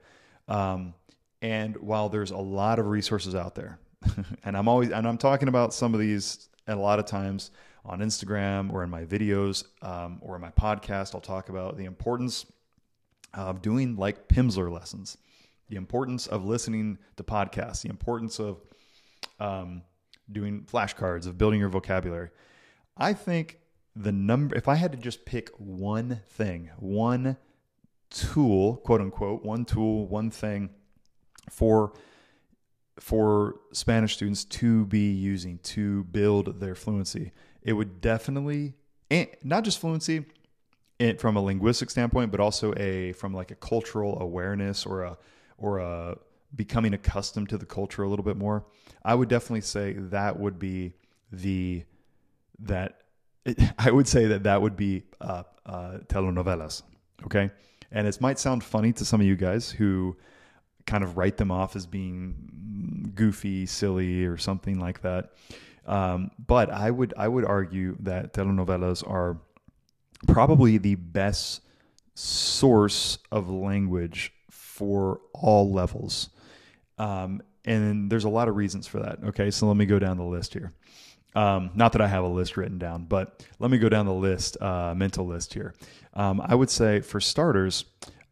Um, 0.47 0.93
and 1.41 1.75
while 1.77 2.07
there's 2.07 2.31
a 2.31 2.37
lot 2.37 2.79
of 2.79 2.87
resources 2.87 3.35
out 3.35 3.53
there, 3.53 3.77
and 4.45 4.55
I'm 4.55 4.67
always 4.67 4.91
and 4.91 5.07
I'm 5.07 5.17
talking 5.17 5.47
about 5.47 5.73
some 5.73 5.93
of 5.93 5.99
these 5.99 6.49
a 6.67 6.75
lot 6.75 6.99
of 6.99 7.05
times 7.05 7.51
on 7.85 7.99
Instagram 7.99 8.71
or 8.71 8.83
in 8.83 8.89
my 8.89 9.05
videos 9.05 9.65
um, 9.81 10.19
or 10.21 10.35
in 10.35 10.41
my 10.41 10.51
podcast, 10.51 11.15
I'll 11.15 11.21
talk 11.21 11.49
about 11.49 11.77
the 11.77 11.85
importance 11.85 12.45
of 13.33 13.61
doing 13.61 13.95
like 13.95 14.27
Pimsleur 14.27 14.71
lessons 14.71 15.17
the 15.69 15.75
importance 15.75 16.27
of 16.27 16.45
listening 16.45 16.97
to 17.17 17.23
podcasts, 17.23 17.81
the 17.81 17.89
importance 17.89 18.39
of 18.39 18.61
um, 19.39 19.81
doing 20.31 20.65
flashcards, 20.71 21.25
of 21.25 21.37
building 21.37 21.59
your 21.59 21.69
vocabulary. 21.69 22.29
I 22.97 23.13
think 23.13 23.59
the 23.95 24.11
number, 24.11 24.55
if 24.55 24.67
I 24.67 24.75
had 24.75 24.91
to 24.91 24.97
just 24.97 25.25
pick 25.25 25.49
one 25.57 26.21
thing, 26.29 26.69
one 26.77 27.37
tool, 28.09 28.77
quote 28.77 29.01
unquote, 29.01 29.43
one 29.43 29.65
tool, 29.65 30.07
one 30.07 30.31
thing 30.31 30.69
for 31.49 31.93
for 32.97 33.55
Spanish 33.73 34.15
students 34.15 34.45
to 34.45 34.85
be 34.85 35.11
using 35.11 35.57
to 35.59 36.05
build 36.05 36.61
their 36.61 36.75
fluency, 36.75 37.33
it 37.65 37.73
would 37.73 37.99
definitely 37.99 38.73
not 39.43 39.65
just 39.65 39.79
fluency 39.79 40.23
from 41.17 41.35
a 41.35 41.41
linguistic 41.41 41.89
standpoint, 41.89 42.31
but 42.31 42.39
also 42.39 42.73
a 42.77 43.11
from 43.13 43.33
like 43.33 43.51
a 43.51 43.55
cultural 43.55 44.21
awareness 44.21 44.85
or 44.85 45.03
a 45.03 45.17
or 45.57 45.79
uh, 45.79 46.15
becoming 46.55 46.93
accustomed 46.93 47.49
to 47.49 47.57
the 47.57 47.65
culture 47.65 48.03
a 48.03 48.07
little 48.07 48.23
bit 48.23 48.37
more, 48.37 48.65
I 49.03 49.15
would 49.15 49.29
definitely 49.29 49.61
say 49.61 49.93
that 49.93 50.39
would 50.39 50.59
be 50.59 50.93
the 51.31 51.83
that 52.59 53.01
it, 53.43 53.59
I 53.79 53.91
would 53.91 54.07
say 54.07 54.27
that 54.27 54.43
that 54.43 54.61
would 54.61 54.77
be 54.77 55.03
uh, 55.19 55.43
uh, 55.65 55.97
telenovelas. 56.07 56.83
Okay, 57.25 57.49
and 57.91 58.07
it 58.07 58.21
might 58.21 58.37
sound 58.37 58.63
funny 58.63 58.93
to 58.93 59.05
some 59.05 59.19
of 59.19 59.27
you 59.27 59.35
guys 59.35 59.71
who 59.71 60.15
kind 60.85 61.03
of 61.03 61.17
write 61.17 61.37
them 61.37 61.49
off 61.49 61.75
as 61.75 61.87
being 61.87 63.11
goofy, 63.15 63.65
silly, 63.65 64.23
or 64.25 64.37
something 64.37 64.79
like 64.79 65.01
that. 65.01 65.31
Um, 65.85 66.31
but 66.39 66.69
I 66.71 66.89
would 66.89 67.13
I 67.17 67.27
would 67.27 67.45
argue 67.45 67.95
that 68.01 68.33
telenovelas 68.33 69.07
are 69.07 69.37
probably 70.27 70.77
the 70.77 70.95
best 70.95 71.61
source 72.15 73.19
of 73.31 73.49
language 73.49 74.33
for 74.49 75.21
all 75.33 75.71
levels. 75.71 76.29
Um, 76.97 77.41
and 77.65 78.09
there's 78.09 78.23
a 78.23 78.29
lot 78.29 78.47
of 78.47 78.55
reasons 78.55 78.87
for 78.87 78.99
that. 78.99 79.19
Okay, 79.25 79.51
so 79.51 79.67
let 79.67 79.77
me 79.77 79.85
go 79.85 79.99
down 79.99 80.17
the 80.17 80.23
list 80.23 80.53
here. 80.53 80.71
Um, 81.35 81.71
not 81.75 81.91
that 81.91 82.01
I 82.01 82.07
have 82.07 82.23
a 82.23 82.29
list 82.29 82.55
written 82.55 82.77
down, 82.77 83.05
but 83.05 83.45
let 83.59 83.69
me 83.69 83.77
go 83.77 83.89
down 83.89 84.05
the 84.05 84.13
list, 84.13 84.59
uh, 84.61 84.93
mental 84.95 85.25
list 85.25 85.53
here. 85.53 85.73
Um, 86.13 86.41
I 86.43 86.55
would 86.55 86.69
say, 86.69 87.01
for 87.01 87.19
starters, 87.19 87.83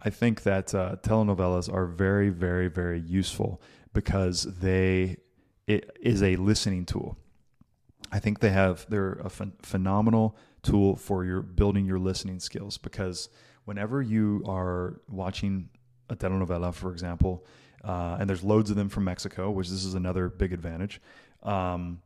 I 0.01 0.09
think 0.09 0.43
that 0.43 0.73
uh, 0.73 0.95
telenovelas 1.01 1.71
are 1.71 1.85
very, 1.85 2.29
very, 2.29 2.69
very 2.69 3.01
useful 3.01 3.61
because 3.93 4.43
they 4.43 5.17
it 5.67 5.97
is 6.01 6.23
a 6.23 6.35
listening 6.37 6.85
tool. 6.85 7.17
I 8.13 8.19
think 8.19 8.39
they 8.39 8.51
have 8.51 8.85
they're 8.89 9.13
a 9.13 9.29
ph- 9.29 9.49
phenomenal 9.63 10.37
tool 10.61 10.95
for 10.95 11.25
your 11.25 11.41
building 11.41 11.85
your 11.85 11.97
listening 11.97 12.39
skills 12.39 12.77
because 12.77 13.29
whenever 13.65 14.03
you 14.03 14.43
are 14.47 15.01
watching 15.09 15.69
a 16.09 16.15
telenovela, 16.15 16.73
for 16.73 16.91
example, 16.91 17.43
uh, 17.83 18.17
and 18.19 18.29
there's 18.29 18.43
loads 18.43 18.69
of 18.69 18.75
them 18.75 18.87
from 18.87 19.03
Mexico, 19.03 19.49
which 19.49 19.67
this 19.67 19.83
is 19.83 19.95
another 19.95 20.29
big 20.29 20.53
advantage. 20.53 21.01
Um, 21.41 22.01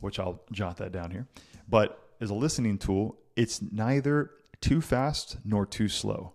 which 0.00 0.18
I'll 0.18 0.42
jot 0.52 0.76
that 0.78 0.92
down 0.92 1.10
here. 1.10 1.26
But 1.68 1.98
as 2.20 2.30
a 2.30 2.34
listening 2.34 2.78
tool, 2.78 3.18
it's 3.36 3.60
neither 3.60 4.30
too 4.60 4.80
fast 4.80 5.38
nor 5.44 5.66
too 5.66 5.88
slow. 5.88 6.34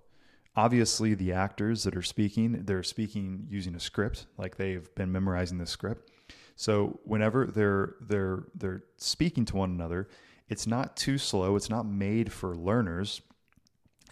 Obviously, 0.55 1.15
the 1.15 1.33
actors 1.33 1.83
that 1.83 1.95
are 1.95 2.03
speaking, 2.03 2.63
they're 2.65 2.83
speaking 2.83 3.47
using 3.49 3.73
a 3.73 3.79
script, 3.79 4.27
like 4.37 4.57
they've 4.57 4.93
been 4.95 5.11
memorizing 5.11 5.57
the 5.57 5.65
script. 5.65 6.11
So 6.55 6.99
whenever 7.03 7.45
they're 7.45 7.95
they're 8.01 8.43
they're 8.55 8.83
speaking 8.97 9.45
to 9.45 9.57
one 9.57 9.71
another, 9.71 10.07
it's 10.49 10.67
not 10.67 10.95
too 10.95 11.17
slow. 11.17 11.55
It's 11.55 11.69
not 11.69 11.85
made 11.85 12.31
for 12.31 12.55
learners. 12.55 13.21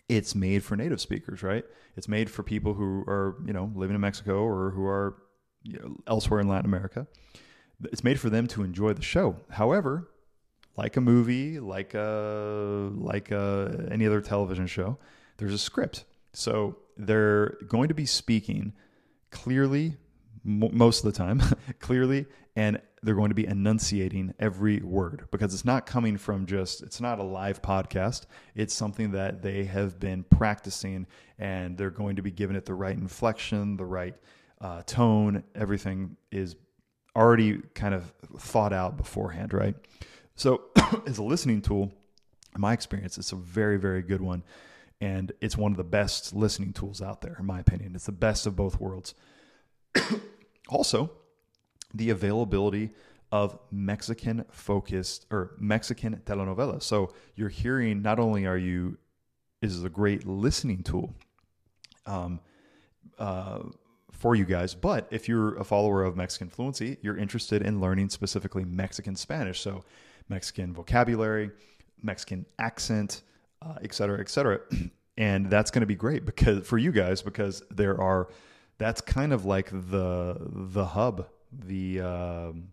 It's 0.09 0.35
made 0.35 0.63
for 0.63 0.75
native 0.75 0.99
speakers, 0.99 1.43
right? 1.43 1.63
It's 1.95 2.07
made 2.07 2.29
for 2.29 2.43
people 2.43 2.73
who 2.73 3.03
are 3.07 3.37
you 3.45 3.53
know 3.53 3.71
living 3.75 3.95
in 3.95 4.01
Mexico 4.01 4.43
or 4.43 4.71
who 4.71 4.85
are 4.85 5.17
you 5.63 5.79
know, 5.79 5.95
elsewhere 6.07 6.39
in 6.39 6.47
Latin 6.47 6.65
America. 6.65 7.07
It's 7.91 8.03
made 8.03 8.19
for 8.19 8.29
them 8.29 8.47
to 8.47 8.63
enjoy 8.63 8.93
the 8.93 9.01
show. 9.01 9.37
However, 9.49 10.09
like 10.77 10.97
a 10.97 11.01
movie, 11.01 11.59
like 11.59 11.93
a 11.93 12.91
like 12.93 13.31
a, 13.31 13.87
any 13.91 14.05
other 14.05 14.21
television 14.21 14.67
show, 14.67 14.97
there's 15.37 15.53
a 15.53 15.57
script. 15.57 16.05
So 16.33 16.77
they're 16.97 17.57
going 17.67 17.89
to 17.89 17.93
be 17.93 18.05
speaking 18.05 18.73
clearly 19.31 19.97
most 20.43 21.03
of 21.05 21.13
the 21.13 21.17
time, 21.17 21.41
clearly, 21.79 22.25
and 22.55 22.81
they're 23.03 23.15
going 23.15 23.29
to 23.29 23.35
be 23.35 23.47
enunciating 23.47 24.33
every 24.39 24.79
word 24.81 25.27
because 25.31 25.53
it's 25.53 25.65
not 25.65 25.85
coming 25.85 26.17
from 26.17 26.45
just, 26.45 26.83
it's 26.83 27.01
not 27.01 27.19
a 27.19 27.23
live 27.23 27.61
podcast. 27.61 28.25
It's 28.55 28.73
something 28.73 29.11
that 29.11 29.41
they 29.41 29.63
have 29.65 29.99
been 29.99 30.23
practicing 30.23 31.07
and 31.39 31.77
they're 31.77 31.89
going 31.89 32.17
to 32.17 32.21
be 32.21 32.31
giving 32.31 32.55
it 32.55 32.65
the 32.65 32.73
right 32.73 32.95
inflection, 32.95 33.77
the 33.77 33.85
right 33.85 34.15
uh, 34.59 34.83
tone. 34.85 35.43
Everything 35.55 36.17
is 36.31 36.55
already 37.15 37.59
kind 37.73 37.93
of 37.93 38.13
thought 38.37 38.73
out 38.73 38.97
beforehand, 38.97 39.53
right? 39.53 39.75
So, 40.35 40.63
as 41.07 41.17
a 41.17 41.23
listening 41.23 41.61
tool, 41.61 41.91
in 42.55 42.61
my 42.61 42.73
experience, 42.73 43.17
it's 43.17 43.31
a 43.31 43.37
very, 43.37 43.77
very 43.77 44.01
good 44.01 44.21
one. 44.21 44.43
And 44.99 45.31
it's 45.41 45.57
one 45.57 45.71
of 45.71 45.77
the 45.77 45.83
best 45.83 46.35
listening 46.35 46.73
tools 46.73 47.01
out 47.01 47.21
there, 47.21 47.35
in 47.39 47.45
my 47.45 47.59
opinion. 47.59 47.95
It's 47.95 48.05
the 48.05 48.11
best 48.11 48.45
of 48.45 48.55
both 48.55 48.79
worlds. 48.79 49.15
also, 50.69 51.11
the 51.93 52.09
availability 52.09 52.91
of 53.31 53.57
Mexican 53.71 54.45
focused 54.51 55.25
or 55.31 55.55
Mexican 55.57 56.21
telenovelas. 56.25 56.83
So 56.83 57.13
you're 57.35 57.49
hearing 57.49 58.01
not 58.01 58.19
only 58.19 58.45
are 58.45 58.57
you 58.57 58.97
is 59.61 59.83
a 59.83 59.89
great 59.89 60.25
listening 60.25 60.83
tool 60.83 61.13
um, 62.05 62.39
uh, 63.19 63.59
for 64.11 64.35
you 64.35 64.43
guys, 64.43 64.73
but 64.73 65.07
if 65.11 65.29
you're 65.29 65.55
a 65.57 65.63
follower 65.63 66.03
of 66.03 66.17
Mexican 66.17 66.49
fluency, 66.49 66.97
you're 67.01 67.17
interested 67.17 67.61
in 67.61 67.79
learning 67.79 68.09
specifically 68.09 68.65
Mexican 68.65 69.15
Spanish. 69.15 69.61
So 69.61 69.83
Mexican 70.29 70.73
vocabulary, 70.73 71.51
Mexican 72.01 72.45
accent, 72.57 73.21
uh, 73.61 73.75
et 73.83 73.93
cetera, 73.93 74.19
et 74.19 74.29
cetera. 74.29 74.59
And 75.17 75.51
that's 75.51 75.69
going 75.71 75.81
to 75.81 75.87
be 75.87 75.93
great 75.93 76.25
because 76.25 76.65
for 76.65 76.77
you 76.77 76.91
guys 76.91 77.21
because 77.21 77.61
there 77.69 77.99
are 77.99 78.29
that's 78.81 78.99
kind 78.99 79.31
of 79.31 79.45
like 79.45 79.69
the 79.69 80.37
the 80.39 80.85
hub, 80.85 81.27
the 81.51 82.01
um, 82.01 82.69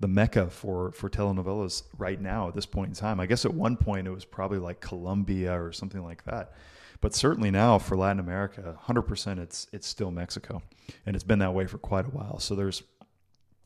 the 0.00 0.08
mecca 0.08 0.50
for 0.50 0.90
for 0.92 1.08
telenovelas 1.08 1.84
right 1.96 2.20
now 2.20 2.48
at 2.48 2.54
this 2.54 2.66
point 2.66 2.88
in 2.88 2.94
time. 2.94 3.20
I 3.20 3.26
guess 3.26 3.44
at 3.44 3.54
one 3.54 3.76
point 3.76 4.08
it 4.08 4.10
was 4.10 4.24
probably 4.24 4.58
like 4.58 4.80
Colombia 4.80 5.60
or 5.60 5.72
something 5.72 6.02
like 6.02 6.24
that. 6.24 6.52
But 7.00 7.14
certainly 7.14 7.50
now 7.50 7.78
for 7.78 7.96
Latin 7.96 8.18
America, 8.18 8.76
100% 8.86 9.38
it's 9.38 9.68
it's 9.72 9.86
still 9.86 10.10
Mexico. 10.10 10.62
And 11.06 11.14
it's 11.14 11.24
been 11.24 11.38
that 11.38 11.54
way 11.54 11.66
for 11.66 11.78
quite 11.78 12.06
a 12.06 12.10
while. 12.10 12.40
So 12.40 12.54
there's 12.54 12.82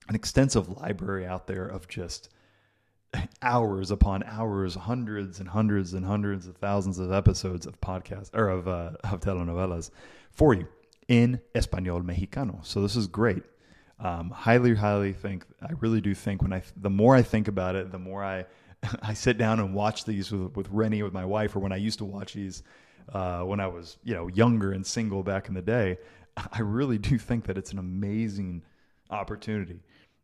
an 0.08 0.14
extensive 0.14 0.68
library 0.68 1.26
out 1.26 1.46
there 1.46 1.66
of 1.66 1.88
just 1.88 2.28
hours 3.42 3.90
upon 3.90 4.22
hours, 4.24 4.74
hundreds 4.74 5.40
and 5.40 5.48
hundreds 5.48 5.94
and 5.94 6.04
hundreds 6.04 6.46
of 6.46 6.56
thousands 6.56 6.98
of 6.98 7.12
episodes 7.12 7.64
of 7.64 7.80
podcasts 7.80 8.30
or 8.34 8.50
of 8.50 8.68
uh, 8.68 8.92
of 9.04 9.20
telenovelas 9.20 9.90
for 10.30 10.52
you 10.52 10.68
in 11.08 11.40
Espanol 11.54 12.02
Mexicano. 12.02 12.64
So 12.64 12.82
this 12.82 12.94
is 12.94 13.06
great. 13.06 13.42
Um, 13.98 14.30
highly, 14.30 14.74
highly 14.74 15.12
think. 15.12 15.44
I 15.60 15.72
really 15.80 16.00
do 16.00 16.14
think 16.14 16.42
when 16.42 16.52
I 16.52 16.62
the 16.76 16.90
more 16.90 17.16
I 17.16 17.22
think 17.22 17.48
about 17.48 17.74
it, 17.74 17.90
the 17.90 17.98
more 17.98 18.22
I 18.22 18.46
I 19.02 19.14
sit 19.14 19.38
down 19.38 19.58
and 19.58 19.74
watch 19.74 20.04
these 20.04 20.30
with 20.30 20.54
with 20.56 20.68
Rennie 20.70 21.02
with 21.02 21.12
my 21.12 21.24
wife, 21.24 21.56
or 21.56 21.60
when 21.60 21.72
I 21.72 21.76
used 21.76 21.98
to 21.98 22.04
watch 22.04 22.34
these 22.34 22.62
uh, 23.12 23.40
when 23.42 23.58
I 23.58 23.66
was 23.66 23.98
you 24.04 24.14
know 24.14 24.28
younger 24.28 24.72
and 24.72 24.86
single 24.86 25.22
back 25.22 25.48
in 25.48 25.54
the 25.54 25.62
day. 25.62 25.98
I 26.52 26.60
really 26.60 26.98
do 26.98 27.18
think 27.18 27.46
that 27.46 27.58
it's 27.58 27.72
an 27.72 27.78
amazing 27.78 28.62
opportunity. 29.10 29.80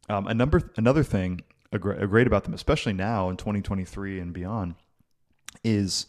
Um, 0.08 0.28
a 0.28 0.34
number 0.34 0.70
another 0.76 1.02
thing 1.02 1.40
a 1.72 1.78
great 1.78 2.26
about 2.26 2.44
them, 2.44 2.54
especially 2.54 2.92
now 2.92 3.30
in 3.30 3.36
2023 3.36 4.20
and 4.20 4.32
beyond, 4.32 4.76
is 5.64 6.06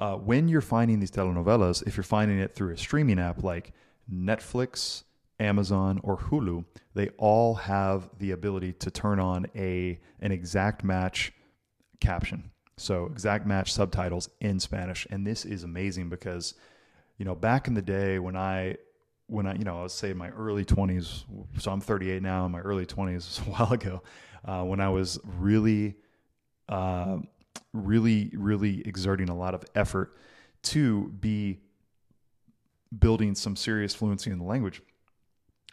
uh, 0.00 0.16
when 0.16 0.48
you're 0.48 0.60
finding 0.60 0.98
these 0.98 1.12
telenovelas, 1.12 1.86
if 1.86 1.96
you're 1.96 2.04
finding 2.04 2.40
it 2.40 2.54
through 2.54 2.72
a 2.72 2.76
streaming 2.76 3.20
app 3.20 3.44
like 3.44 3.72
Netflix, 4.12 5.04
Amazon, 5.38 6.00
or 6.02 6.16
Hulu, 6.16 6.64
they 6.94 7.08
all 7.18 7.54
have 7.54 8.10
the 8.18 8.30
ability 8.30 8.72
to 8.74 8.90
turn 8.90 9.20
on 9.20 9.46
a 9.54 9.98
an 10.20 10.32
exact 10.32 10.84
match 10.84 11.32
caption. 12.00 12.50
So 12.78 13.06
exact 13.06 13.46
match 13.46 13.72
subtitles 13.72 14.28
in 14.40 14.60
Spanish, 14.60 15.06
and 15.10 15.26
this 15.26 15.44
is 15.44 15.64
amazing 15.64 16.08
because 16.08 16.54
you 17.18 17.24
know 17.24 17.34
back 17.34 17.68
in 17.68 17.74
the 17.74 17.82
day 17.82 18.18
when 18.18 18.36
I 18.36 18.76
when 19.26 19.46
I 19.46 19.54
you 19.54 19.64
know 19.64 19.80
I 19.80 19.82
was 19.84 19.92
say 19.92 20.12
my 20.12 20.30
early 20.30 20.64
20s, 20.64 21.24
so 21.58 21.70
I'm 21.70 21.80
38 21.80 22.22
now. 22.22 22.46
In 22.46 22.52
my 22.52 22.60
early 22.60 22.86
20s, 22.86 23.40
a 23.46 23.50
while 23.50 23.72
ago, 23.72 24.02
uh, 24.44 24.62
when 24.62 24.80
I 24.80 24.88
was 24.88 25.18
really, 25.24 25.96
uh, 26.68 27.18
really, 27.72 28.30
really 28.34 28.86
exerting 28.86 29.28
a 29.28 29.36
lot 29.36 29.54
of 29.54 29.64
effort 29.74 30.16
to 30.62 31.08
be 31.20 31.60
building 32.96 33.34
some 33.34 33.56
serious 33.56 33.94
fluency 33.94 34.30
in 34.30 34.38
the 34.38 34.44
language. 34.44 34.82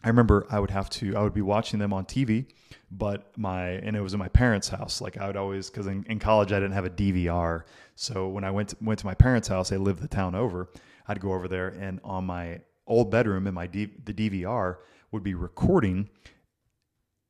I 0.03 0.09
remember 0.09 0.45
I 0.49 0.59
would 0.59 0.71
have 0.71 0.89
to, 0.91 1.15
I 1.15 1.21
would 1.21 1.33
be 1.33 1.41
watching 1.41 1.79
them 1.79 1.93
on 1.93 2.05
TV, 2.05 2.45
but 2.91 3.31
my, 3.37 3.69
and 3.69 3.95
it 3.95 4.01
was 4.01 4.13
in 4.13 4.19
my 4.19 4.27
parents' 4.27 4.67
house. 4.67 4.99
Like 4.99 5.17
I 5.17 5.27
would 5.27 5.37
always, 5.37 5.69
cause 5.69 5.87
in, 5.87 6.05
in 6.09 6.19
college 6.19 6.51
I 6.51 6.59
didn't 6.59 6.73
have 6.73 6.85
a 6.85 6.89
DVR. 6.89 7.63
So 7.95 8.27
when 8.27 8.43
I 8.43 8.51
went 8.51 8.69
to, 8.69 8.77
went 8.81 8.99
to 8.99 9.05
my 9.05 9.13
parents' 9.13 9.47
house, 9.47 9.69
they 9.69 9.77
lived 9.77 10.01
the 10.01 10.07
town 10.09 10.35
over. 10.35 10.69
I'd 11.07 11.21
go 11.21 11.33
over 11.33 11.47
there 11.47 11.69
and 11.69 12.01
on 12.03 12.25
my 12.25 12.61
old 12.85 13.11
bedroom 13.11 13.47
in 13.47 13.53
my 13.53 13.67
D, 13.67 13.91
the 14.03 14.13
DVR 14.13 14.77
would 15.11 15.23
be 15.23 15.35
recording 15.35 16.09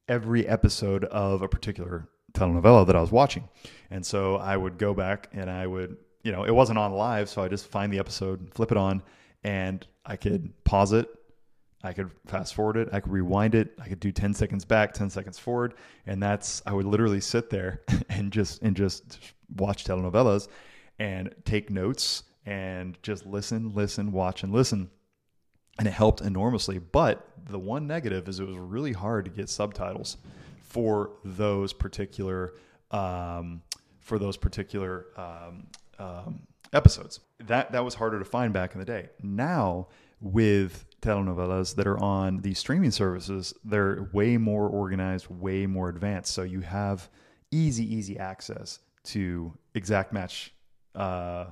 every 0.08 0.48
episode 0.48 1.06
of 1.06 1.42
a 1.42 1.48
particular 1.48 2.10
telenovela 2.34 2.86
that 2.88 2.96
I 2.96 3.02
was 3.02 3.12
watching. 3.12 3.48
And 3.92 4.06
so 4.06 4.38
I 4.38 4.58
would 4.58 4.78
go 4.78 4.94
back 4.94 5.30
and 5.34 5.50
I 5.50 5.68
would, 5.68 5.98
you 6.24 6.32
know, 6.32 6.44
it 6.44 6.52
wasn't 6.52 6.80
on 6.80 6.94
live, 6.94 7.30
so 7.30 7.44
I 7.44 7.48
just 7.48 7.68
find 7.68 7.92
the 7.92 8.00
episode, 8.00 8.50
flip 8.54 8.72
it 8.72 8.78
on, 8.78 9.04
and 9.44 9.86
I 10.06 10.16
could 10.16 10.52
pause 10.64 10.94
it. 10.94 11.08
I 11.84 11.92
could 11.92 12.12
fast 12.28 12.56
forward 12.56 12.78
it. 12.78 12.90
I 12.94 13.02
could 13.02 13.12
rewind 13.12 13.56
it. 13.56 13.74
I 13.80 13.90
could 13.90 14.00
do 14.00 14.12
10 14.12 14.34
seconds 14.34 14.64
back, 14.64 14.94
10 14.94 15.10
seconds 15.10 15.38
forward. 15.38 15.74
And 16.06 16.24
that's, 16.24 16.62
I 16.66 16.74
would 16.74 16.86
literally 16.86 17.20
sit 17.20 17.50
there 17.50 17.82
and 18.10 18.32
just, 18.32 18.62
and 18.62 18.76
just 18.76 19.20
watch 19.58 19.84
telenovelas 19.84 20.48
and 21.00 21.34
take 21.44 21.70
notes 21.70 22.24
and 22.46 22.98
just 23.04 23.26
listen, 23.26 23.74
listen, 23.74 24.12
watch, 24.14 24.44
and 24.44 24.54
listen 24.54 24.90
and 25.80 25.88
it 25.88 25.92
helped 25.92 26.22
enormously. 26.22 26.80
But 26.80 27.26
the 27.50 27.60
one 27.60 27.88
negative 27.88 28.28
is 28.28 28.40
it 28.40 28.48
was 28.48 28.58
really 28.58 28.94
hard 28.94 29.26
to 29.26 29.32
get 29.32 29.50
subtitles 29.50 30.18
for 30.62 31.12
those 31.24 31.74
particular 31.74 32.54
um, 32.92 33.62
for 34.00 34.20
those 34.20 34.38
particular 34.38 35.08
um, 35.18 35.68
um, 35.98 36.42
episodes. 36.74 37.22
That 37.48 37.72
that 37.72 37.84
was 37.84 37.96
harder 37.96 38.20
to 38.20 38.26
find 38.26 38.54
back 38.54 38.74
in 38.74 38.80
the 38.80 38.86
day. 38.86 39.10
Now 39.22 39.88
with 40.22 40.86
telenovelas 41.02 41.76
that 41.76 41.86
are 41.86 42.00
on 42.00 42.40
these 42.42 42.58
streaming 42.58 42.92
services, 42.92 43.54
they're 43.66 44.10
way 44.14 44.38
more 44.38 44.68
organized, 44.68 45.28
way 45.30 45.66
more 45.66 45.90
advanced. 45.90 46.34
So 46.34 46.44
you 46.44 46.62
have 46.62 47.10
easy, 47.52 47.94
easy 47.94 48.18
access 48.18 48.80
to 49.06 49.54
exact 49.76 50.14
match 50.14 50.54
uh, 50.96 51.48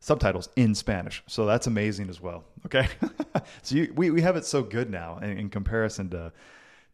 subtitles 0.00 0.48
in 0.56 0.74
Spanish. 0.74 1.22
So 1.26 1.46
that's 1.46 1.66
amazing 1.66 2.08
as 2.08 2.20
well. 2.20 2.44
Okay. 2.64 2.88
so 3.62 3.76
you, 3.76 3.92
we, 3.94 4.10
we 4.10 4.22
have 4.22 4.36
it 4.36 4.46
so 4.46 4.62
good 4.62 4.90
now 4.90 5.18
in, 5.18 5.38
in, 5.38 5.50
comparison 5.50 6.08
to 6.10 6.32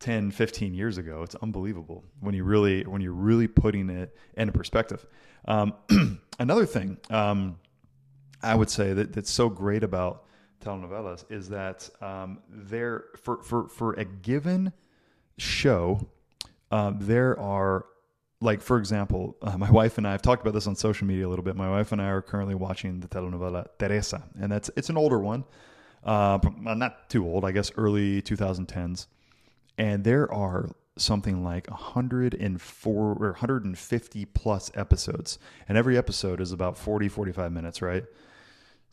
10, 0.01 0.33
15 0.33 0.75
years 0.75 0.99
ago. 0.99 1.23
It's 1.23 1.37
unbelievable 1.37 2.05
when 2.21 2.35
you 2.35 2.43
really, 2.43 2.83
when 2.85 3.01
you're 3.01 3.13
really 3.13 3.47
putting 3.47 3.91
it 3.91 4.17
into 4.37 4.53
perspective. 4.53 5.07
Um, 5.47 5.75
another 6.39 6.67
thing 6.67 6.99
um, 7.11 7.59
I 8.43 8.55
would 8.55 8.71
say 8.71 8.93
that, 8.93 9.13
that's 9.13 9.31
so 9.31 9.49
great 9.49 9.83
about 9.85 10.25
telenovelas 10.65 11.25
is 11.31 11.49
that 11.49 11.89
um, 12.01 12.39
there 12.49 13.05
for, 13.17 13.43
for, 13.43 13.69
for 13.69 13.95
a 13.95 14.05
given 14.05 14.73
show, 15.39 16.07
uh, 16.71 16.93
there 16.95 17.39
are 17.39 17.87
like 18.41 18.61
for 18.61 18.79
example, 18.79 19.37
uh, 19.43 19.57
my 19.57 19.71
wife 19.71 19.99
and 19.99 20.07
I 20.07 20.13
have 20.13 20.23
talked 20.23 20.43
about 20.43 20.53
this 20.55 20.67
on 20.67 20.75
social 20.75 21.07
media 21.07 21.27
a 21.27 21.31
little 21.31 21.45
bit. 21.45 21.57
My 21.57 21.71
wife 21.71 21.93
and 21.93 22.03
I 22.03 22.07
are 22.07 22.21
currently 22.23 22.55
watching 22.57 23.01
the 23.01 23.09
telenovela 23.09 23.67
Teresa, 23.79 24.25
and 24.39 24.51
that's 24.51 24.71
it's 24.77 24.91
an 24.91 24.97
older 24.97 25.19
one. 25.19 25.45
uh, 26.05 26.39
not 26.75 27.09
too 27.09 27.25
old, 27.25 27.45
I 27.45 27.53
guess, 27.53 27.71
early 27.77 28.21
2010s, 28.23 29.07
and 29.79 30.03
there 30.03 30.31
are 30.33 30.69
something 30.97 31.43
like 31.45 31.71
104 31.71 32.95
or 32.95 33.17
150 33.17 34.25
plus 34.27 34.71
episodes, 34.75 35.39
and 35.69 35.79
every 35.79 35.97
episode 35.97 36.41
is 36.41 36.51
about 36.53 36.77
40, 36.77 37.09
45 37.09 37.53
minutes, 37.53 37.81
right? 37.81 38.05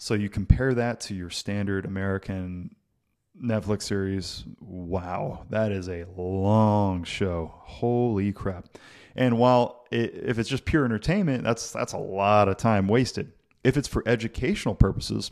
So 0.02 0.14
you 0.14 0.30
compare 0.30 0.74
that 0.74 1.02
to 1.02 1.14
your 1.14 1.30
standard 1.30 1.86
American 1.86 2.74
Netflix 3.38 3.82
series. 3.84 4.46
Wow, 4.62 5.46
that 5.50 5.74
is 5.74 5.90
a 5.90 6.06
long 6.16 7.04
show. 7.04 7.54
Holy 7.64 8.32
crap! 8.32 8.70
And 9.18 9.38
while 9.38 9.84
it, 9.92 10.14
if 10.16 10.40
it's 10.40 10.48
just 10.48 10.64
pure 10.64 10.86
entertainment, 10.86 11.44
that's 11.44 11.74
that's 11.74 11.92
a 11.92 11.98
lot 11.98 12.48
of 12.48 12.56
time 12.56 12.88
wasted. 12.88 13.34
If 13.66 13.76
it's 13.76 13.90
for 13.90 14.02
educational 14.08 14.74
purposes, 14.74 15.32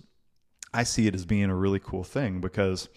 I 0.73 0.83
see 0.83 1.07
it 1.07 1.15
as 1.15 1.25
being 1.25 1.49
a 1.49 1.55
really 1.55 1.79
cool 1.79 2.03
thing 2.03 2.41
because 2.41 2.89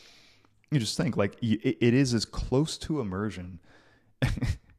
you 0.73 0.81
just 0.81 0.97
think 0.97 1.17
like 1.17 1.37
it, 1.41 1.79
it 1.81 1.95
is 1.95 2.15
as 2.15 2.25
close 2.25 2.77
to 2.79 3.01
immersion. 3.01 3.61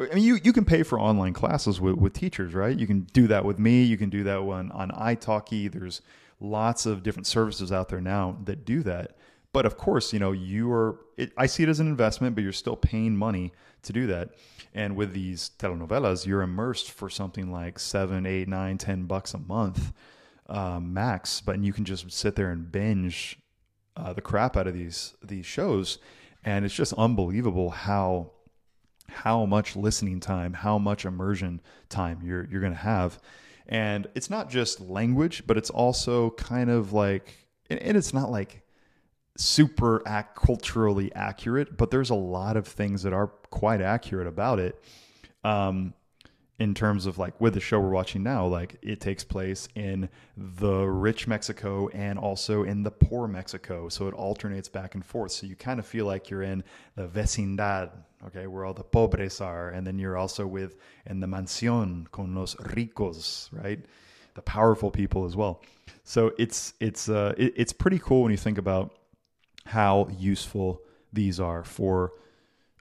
I 0.00 0.14
mean, 0.14 0.24
you, 0.24 0.38
you 0.42 0.52
can 0.52 0.64
pay 0.64 0.82
for 0.82 0.98
online 0.98 1.32
classes 1.32 1.80
with, 1.80 1.96
with 1.96 2.12
teachers, 2.12 2.52
right? 2.52 2.76
You 2.76 2.86
can 2.86 3.00
do 3.12 3.26
that 3.28 3.44
with 3.44 3.58
me. 3.58 3.82
You 3.84 3.96
can 3.96 4.10
do 4.10 4.24
that 4.24 4.38
on, 4.38 4.72
on 4.72 4.90
italki. 4.90 5.70
There's 5.70 6.02
lots 6.40 6.84
of 6.84 7.02
different 7.02 7.26
services 7.26 7.70
out 7.70 7.88
there 7.88 8.00
now 8.00 8.36
that 8.44 8.64
do 8.64 8.82
that. 8.82 9.16
But 9.52 9.66
of 9.66 9.76
course, 9.76 10.12
you 10.12 10.18
know, 10.18 10.32
you 10.32 10.72
are, 10.72 10.98
it, 11.16 11.32
I 11.38 11.46
see 11.46 11.62
it 11.62 11.68
as 11.68 11.78
an 11.78 11.86
investment, 11.86 12.34
but 12.34 12.42
you're 12.42 12.52
still 12.52 12.74
paying 12.74 13.16
money 13.16 13.52
to 13.82 13.92
do 13.92 14.08
that. 14.08 14.30
And 14.74 14.96
with 14.96 15.12
these 15.12 15.52
telenovelas, 15.60 16.26
you're 16.26 16.42
immersed 16.42 16.90
for 16.90 17.08
something 17.08 17.52
like 17.52 17.78
seven, 17.78 18.26
eight, 18.26 18.48
nine, 18.48 18.78
ten 18.78 19.04
bucks 19.04 19.32
a 19.32 19.38
month 19.38 19.92
um, 20.48 20.92
max. 20.92 21.40
But 21.40 21.62
you 21.62 21.72
can 21.72 21.84
just 21.84 22.10
sit 22.10 22.34
there 22.34 22.50
and 22.50 22.72
binge 22.72 23.38
uh, 23.96 24.12
the 24.12 24.20
crap 24.20 24.56
out 24.56 24.66
of 24.66 24.74
these 24.74 25.14
these 25.22 25.46
shows, 25.46 25.98
and 26.44 26.64
it's 26.64 26.74
just 26.74 26.92
unbelievable 26.94 27.70
how 27.70 28.32
how 29.08 29.46
much 29.46 29.76
listening 29.76 30.20
time, 30.20 30.52
how 30.52 30.78
much 30.78 31.04
immersion 31.04 31.60
time 31.88 32.20
you're 32.22 32.46
you're 32.50 32.60
going 32.60 32.72
to 32.72 32.78
have. 32.78 33.20
And 33.66 34.06
it's 34.14 34.28
not 34.28 34.50
just 34.50 34.80
language, 34.80 35.44
but 35.46 35.56
it's 35.56 35.70
also 35.70 36.30
kind 36.30 36.70
of 36.70 36.92
like, 36.92 37.34
and 37.70 37.96
it's 37.96 38.12
not 38.12 38.30
like 38.30 38.62
super 39.36 40.02
ac- 40.06 40.28
culturally 40.34 41.12
accurate, 41.14 41.76
but 41.76 41.90
there's 41.90 42.10
a 42.10 42.14
lot 42.14 42.56
of 42.56 42.66
things 42.66 43.02
that 43.02 43.12
are 43.12 43.28
quite 43.50 43.80
accurate 43.80 44.26
about 44.26 44.58
it. 44.58 44.82
Um, 45.42 45.94
in 46.58 46.72
terms 46.72 47.06
of 47.06 47.18
like 47.18 47.40
with 47.40 47.54
the 47.54 47.60
show 47.60 47.80
we're 47.80 47.90
watching 47.90 48.22
now, 48.22 48.46
like 48.46 48.76
it 48.80 49.00
takes 49.00 49.24
place 49.24 49.68
in 49.74 50.08
the 50.36 50.84
rich 50.84 51.26
Mexico 51.26 51.88
and 51.88 52.18
also 52.18 52.62
in 52.62 52.84
the 52.84 52.90
poor 52.90 53.26
Mexico. 53.26 53.88
So 53.88 54.06
it 54.06 54.14
alternates 54.14 54.68
back 54.68 54.94
and 54.94 55.04
forth. 55.04 55.32
So 55.32 55.46
you 55.46 55.56
kind 55.56 55.80
of 55.80 55.86
feel 55.86 56.06
like 56.06 56.30
you're 56.30 56.42
in 56.42 56.62
the 56.94 57.08
vecindad, 57.08 57.90
okay, 58.26 58.46
where 58.46 58.64
all 58.64 58.74
the 58.74 58.84
pobres 58.84 59.40
are. 59.40 59.70
And 59.70 59.84
then 59.84 59.98
you're 59.98 60.16
also 60.16 60.46
with 60.46 60.76
in 61.06 61.18
the 61.18 61.26
mansión 61.26 62.08
con 62.12 62.34
los 62.34 62.54
ricos, 62.56 63.48
right? 63.52 63.80
The 64.34 64.42
powerful 64.42 64.92
people 64.92 65.24
as 65.24 65.34
well. 65.34 65.60
So 66.04 66.32
it's 66.38 66.74
it's 66.78 67.08
uh, 67.08 67.34
it, 67.36 67.54
it's 67.56 67.72
pretty 67.72 67.98
cool 67.98 68.22
when 68.22 68.30
you 68.30 68.36
think 68.36 68.58
about 68.58 68.94
how 69.66 70.08
useful 70.18 70.82
these 71.12 71.40
are 71.40 71.64
for 71.64 72.12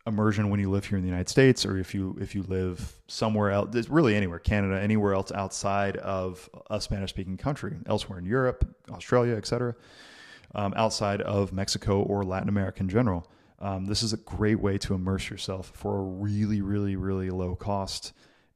immersion 0.05 0.50
when 0.50 0.60
you 0.60 0.69
live 0.69 0.86
here 0.86 0.98
in 0.98 1.03
the 1.03 1.10
United 1.10 1.29
States 1.29 1.65
or 1.65 1.77
if 1.77 1.95
you 1.95 2.17
if 2.19 2.36
you 2.36 2.43
live 2.43 3.00
somewhere 3.07 3.51
else 3.51 3.88
really 3.88 4.15
anywhere 4.15 4.39
Canada 4.39 4.81
anywhere 4.81 5.13
else 5.13 5.31
outside 5.31 5.95
of 5.98 6.50
a 6.69 6.81
Spanish 6.81 7.12
speaking 7.12 7.38
country 7.38 7.77
elsewhere 7.86 8.19
in 8.19 8.25
Europe 8.25 8.67
Australia 8.91 9.36
etc 9.36 9.74
um, 10.55 10.74
outside 10.75 11.22
of 11.22 11.53
Mexico 11.53 12.01
or 12.01 12.24
Latin 12.24 12.50
America 12.50 12.81
in 12.81 12.89
general. 12.89 13.25
Um, 13.60 13.86
this 13.86 14.03
is 14.03 14.12
a 14.12 14.17
great 14.17 14.60
way 14.60 14.77
to 14.79 14.93
immerse 14.93 15.29
yourself 15.29 15.72
for 15.74 16.00
a 16.00 16.03
really 16.03 16.62
really 16.62 16.98
really 16.98 17.29
low 17.29 17.55
cost 17.55 18.12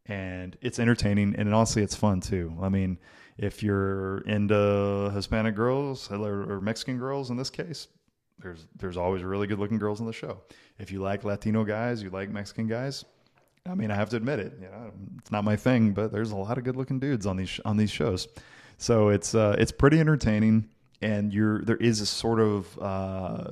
and 0.06 0.58
it's 0.62 0.80
entertaining 0.80 1.34
and 1.38 1.54
honestly 1.54 1.82
it's 1.82 1.96
fun 1.96 2.20
too. 2.20 2.58
I 2.62 2.68
mean 2.68 2.98
if 3.38 3.64
you're 3.64 4.18
into 4.22 5.12
Hispanic 5.14 5.56
girls 5.56 6.12
or 6.12 6.60
Mexican 6.60 6.98
girls 6.98 7.30
in 7.30 7.38
this 7.38 7.50
case 7.50 7.88
there's 8.48 8.68
there's 8.78 8.98
always 8.98 9.24
really 9.24 9.48
good 9.48 9.60
looking 9.60 9.78
girls 9.78 10.00
on 10.00 10.08
the 10.08 10.14
show. 10.14 10.42
If 10.80 10.92
you 10.92 11.02
like 11.02 11.24
Latino 11.24 11.64
guys, 11.64 12.02
you 12.02 12.10
like 12.10 12.30
Mexican 12.30 12.68
guys. 12.68 13.04
I 13.70 13.76
mean, 13.76 13.92
I 13.92 13.96
have 13.96 14.10
to 14.12 14.16
admit 14.16 14.40
it. 14.40 14.54
You 14.62 14.68
know, 14.68 14.92
it's 15.18 15.32
not 15.32 15.44
my 15.44 15.58
thing, 15.58 15.92
but 15.92 16.12
there's 16.12 16.32
a 16.32 16.38
lot 16.38 16.58
of 16.58 16.64
good 16.64 16.78
looking 16.78 17.00
dudes 17.00 17.26
on 17.26 17.36
these 17.36 17.60
on 17.66 17.76
these 17.76 17.92
shows. 17.92 18.28
So 18.78 19.10
it's 19.10 19.36
uh, 19.36 19.56
it's 19.60 19.72
pretty 19.72 20.00
entertaining 20.00 20.70
and 21.02 21.32
you're 21.32 21.62
there 21.62 21.78
is 21.78 22.02
a 22.02 22.06
sort 22.06 22.40
of 22.40 22.78
uh, 22.80 23.44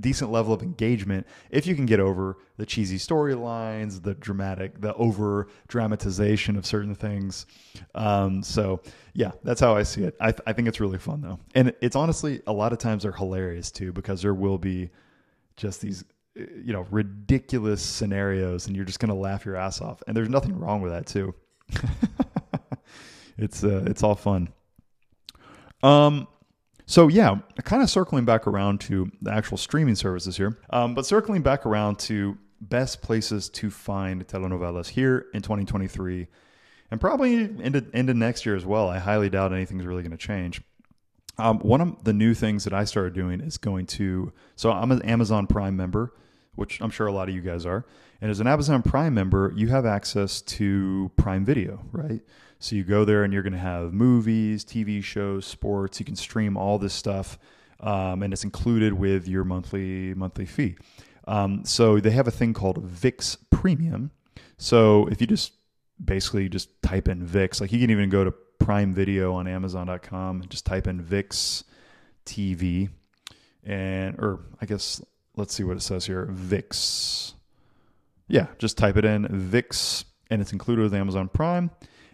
decent 0.00 0.30
level 0.30 0.52
of 0.52 0.62
engagement 0.62 1.26
if 1.50 1.66
you 1.66 1.74
can 1.74 1.86
get 1.86 1.98
over 2.00 2.36
the 2.56 2.64
cheesy 2.64 2.98
storylines, 2.98 4.02
the 4.02 4.14
dramatic, 4.14 4.80
the 4.80 4.94
over 4.94 5.48
dramatization 5.66 6.56
of 6.56 6.64
certain 6.64 6.94
things. 6.94 7.46
Um, 7.94 8.42
so 8.42 8.80
yeah, 9.12 9.32
that's 9.42 9.60
how 9.60 9.74
I 9.76 9.82
see 9.82 10.04
it. 10.04 10.16
I, 10.20 10.30
th- 10.30 10.42
I 10.46 10.52
think 10.52 10.68
it's 10.68 10.80
really 10.80 10.98
fun 10.98 11.20
though, 11.20 11.40
and 11.54 11.74
it's 11.80 11.96
honestly 11.96 12.42
a 12.46 12.52
lot 12.52 12.72
of 12.72 12.78
times 12.78 13.02
they're 13.02 13.12
hilarious 13.12 13.70
too 13.70 13.92
because 13.92 14.22
there 14.22 14.34
will 14.34 14.58
be 14.58 14.90
just 15.56 15.80
these 15.80 16.04
you 16.36 16.72
know 16.72 16.86
ridiculous 16.90 17.82
scenarios, 17.82 18.66
and 18.66 18.76
you're 18.76 18.84
just 18.84 19.00
gonna 19.00 19.14
laugh 19.14 19.44
your 19.44 19.56
ass 19.56 19.80
off, 19.80 20.02
and 20.06 20.16
there's 20.16 20.28
nothing 20.28 20.58
wrong 20.58 20.80
with 20.80 20.92
that 20.92 21.06
too. 21.06 21.34
it's 23.38 23.64
uh, 23.64 23.84
it's 23.86 24.02
all 24.02 24.14
fun. 24.14 24.48
Um, 25.82 26.28
so 26.86 27.08
yeah, 27.08 27.38
kind 27.64 27.82
of 27.82 27.88
circling 27.88 28.24
back 28.24 28.46
around 28.46 28.80
to 28.82 29.10
the 29.22 29.32
actual 29.32 29.56
streaming 29.56 29.94
services 29.94 30.36
here, 30.36 30.58
um, 30.70 30.94
but 30.94 31.06
circling 31.06 31.42
back 31.42 31.64
around 31.64 31.98
to 32.00 32.36
best 32.60 33.02
places 33.02 33.48
to 33.50 33.70
find 33.70 34.26
telenovelas 34.26 34.88
here 34.88 35.26
in 35.34 35.42
2023, 35.42 36.26
and 36.90 37.00
probably 37.00 37.44
into 37.44 37.84
into 37.94 38.14
next 38.14 38.44
year 38.44 38.56
as 38.56 38.66
well. 38.66 38.88
I 38.88 38.98
highly 38.98 39.30
doubt 39.30 39.52
anything's 39.52 39.86
really 39.86 40.02
going 40.02 40.12
to 40.12 40.18
change. 40.18 40.60
Um, 41.38 41.58
one 41.60 41.80
of 41.80 42.04
the 42.04 42.12
new 42.12 42.34
things 42.34 42.64
that 42.64 42.72
I 42.72 42.84
started 42.84 43.14
doing 43.14 43.40
is 43.40 43.56
going 43.58 43.86
to. 43.86 44.32
So 44.56 44.70
I'm 44.70 44.92
an 44.92 45.02
Amazon 45.02 45.46
Prime 45.46 45.76
member, 45.76 46.12
which 46.54 46.80
I'm 46.80 46.90
sure 46.90 47.06
a 47.06 47.12
lot 47.12 47.28
of 47.28 47.34
you 47.34 47.40
guys 47.40 47.66
are. 47.66 47.84
And 48.20 48.30
as 48.30 48.40
an 48.40 48.46
Amazon 48.46 48.82
Prime 48.82 49.14
member, 49.14 49.52
you 49.54 49.68
have 49.68 49.84
access 49.84 50.40
to 50.42 51.10
Prime 51.16 51.44
Video, 51.44 51.84
right? 51.92 52.20
So 52.58 52.76
you 52.76 52.84
go 52.84 53.04
there 53.04 53.24
and 53.24 53.32
you're 53.32 53.42
going 53.42 53.52
to 53.52 53.58
have 53.58 53.92
movies, 53.92 54.64
TV 54.64 55.02
shows, 55.02 55.44
sports. 55.44 56.00
You 56.00 56.06
can 56.06 56.16
stream 56.16 56.56
all 56.56 56.78
this 56.78 56.94
stuff, 56.94 57.38
um, 57.80 58.22
and 58.22 58.32
it's 58.32 58.44
included 58.44 58.94
with 58.94 59.28
your 59.28 59.44
monthly 59.44 60.14
monthly 60.14 60.46
fee. 60.46 60.76
Um, 61.26 61.64
so 61.64 62.00
they 62.00 62.10
have 62.10 62.28
a 62.28 62.30
thing 62.30 62.54
called 62.54 62.78
VIX 62.78 63.36
Premium. 63.50 64.10
So 64.56 65.06
if 65.08 65.20
you 65.20 65.26
just 65.26 65.52
basically 66.02 66.48
just 66.48 66.80
type 66.82 67.08
in 67.08 67.24
VIX, 67.24 67.60
like 67.60 67.72
you 67.72 67.80
can 67.80 67.90
even 67.90 68.08
go 68.08 68.24
to 68.24 68.32
Prime 68.58 68.94
Video 68.94 69.34
on 69.34 69.46
Amazon.com 69.46 70.40
and 70.40 70.50
just 70.50 70.64
type 70.64 70.86
in 70.86 71.02
VIX 71.02 71.64
TV, 72.24 72.88
and 73.62 74.16
or 74.18 74.40
I 74.60 74.66
guess 74.66 75.02
let's 75.36 75.54
see 75.54 75.64
what 75.64 75.76
it 75.76 75.82
says 75.82 76.06
here. 76.06 76.26
VIX. 76.30 77.34
Yeah, 78.28 78.46
just 78.58 78.78
type 78.78 78.96
it 78.96 79.04
in 79.04 79.26
VIX, 79.28 80.04
and 80.30 80.40
it's 80.40 80.52
included 80.52 80.82
with 80.82 80.94
Amazon 80.94 81.28
Prime. 81.28 81.70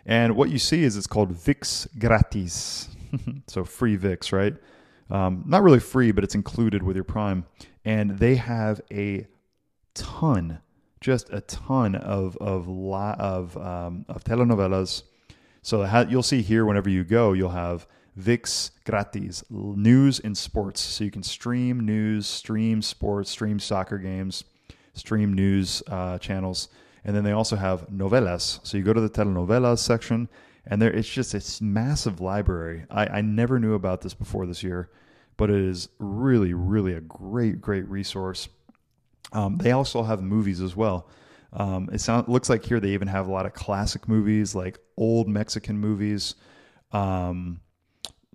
And 0.06 0.34
what 0.34 0.50
you 0.50 0.58
see 0.58 0.82
is 0.82 0.96
it's 0.96 1.06
called 1.06 1.32
VIX 1.32 1.88
gratis. 1.98 2.88
so 3.46 3.64
free 3.64 3.96
VIX, 3.96 4.32
right? 4.32 4.54
Um, 5.10 5.44
not 5.46 5.62
really 5.62 5.80
free, 5.80 6.12
but 6.12 6.24
it's 6.24 6.34
included 6.34 6.82
with 6.82 6.96
your 6.96 7.04
Prime. 7.04 7.44
And 7.84 8.18
they 8.18 8.36
have 8.36 8.80
a 8.90 9.26
ton, 9.94 10.60
just 11.00 11.30
a 11.30 11.40
ton 11.42 11.94
of 11.94 12.36
of 12.38 12.68
of 12.68 13.56
um, 13.56 14.04
of 14.08 14.24
telenovelas. 14.24 15.02
So 15.62 15.84
you'll 16.08 16.22
see 16.22 16.42
here 16.42 16.64
whenever 16.64 16.88
you 16.88 17.04
go, 17.04 17.32
you'll 17.32 17.50
have 17.50 17.86
VIX 18.20 18.70
gratis 18.84 19.42
news 19.50 20.20
and 20.20 20.36
sports. 20.36 20.80
So 20.80 21.04
you 21.04 21.10
can 21.10 21.22
stream 21.22 21.80
news, 21.84 22.26
stream 22.26 22.82
sports, 22.82 23.30
stream 23.30 23.58
soccer 23.58 23.98
games, 23.98 24.44
stream 24.94 25.32
news 25.34 25.82
uh, 25.88 26.18
channels. 26.18 26.68
And 27.04 27.16
then 27.16 27.24
they 27.24 27.32
also 27.32 27.56
have 27.56 27.88
novelas. 27.88 28.60
So 28.62 28.76
you 28.76 28.84
go 28.84 28.92
to 28.92 29.00
the 29.00 29.08
telenovelas 29.08 29.78
section, 29.78 30.28
and 30.66 30.80
there 30.80 30.92
it's 30.92 31.08
just 31.08 31.34
a 31.34 31.64
massive 31.64 32.20
library. 32.20 32.84
I, 32.90 33.06
I 33.06 33.20
never 33.22 33.58
knew 33.58 33.74
about 33.74 34.02
this 34.02 34.14
before 34.14 34.46
this 34.46 34.62
year, 34.62 34.90
but 35.36 35.50
it 35.50 35.60
is 35.60 35.88
really, 35.98 36.52
really 36.52 36.92
a 36.92 37.00
great, 37.00 37.60
great 37.60 37.88
resource. 37.88 38.48
Um, 39.32 39.56
they 39.56 39.72
also 39.72 40.02
have 40.02 40.22
movies 40.22 40.60
as 40.60 40.76
well. 40.76 41.08
Um, 41.52 41.88
it 41.92 42.00
sounds 42.00 42.28
looks 42.28 42.48
like 42.48 42.64
here 42.64 42.80
they 42.80 42.90
even 42.90 43.08
have 43.08 43.26
a 43.26 43.32
lot 43.32 43.46
of 43.46 43.54
classic 43.54 44.06
movies, 44.08 44.54
like 44.54 44.78
old 44.96 45.28
Mexican 45.28 45.78
movies. 45.78 46.34
Um, 46.92 47.60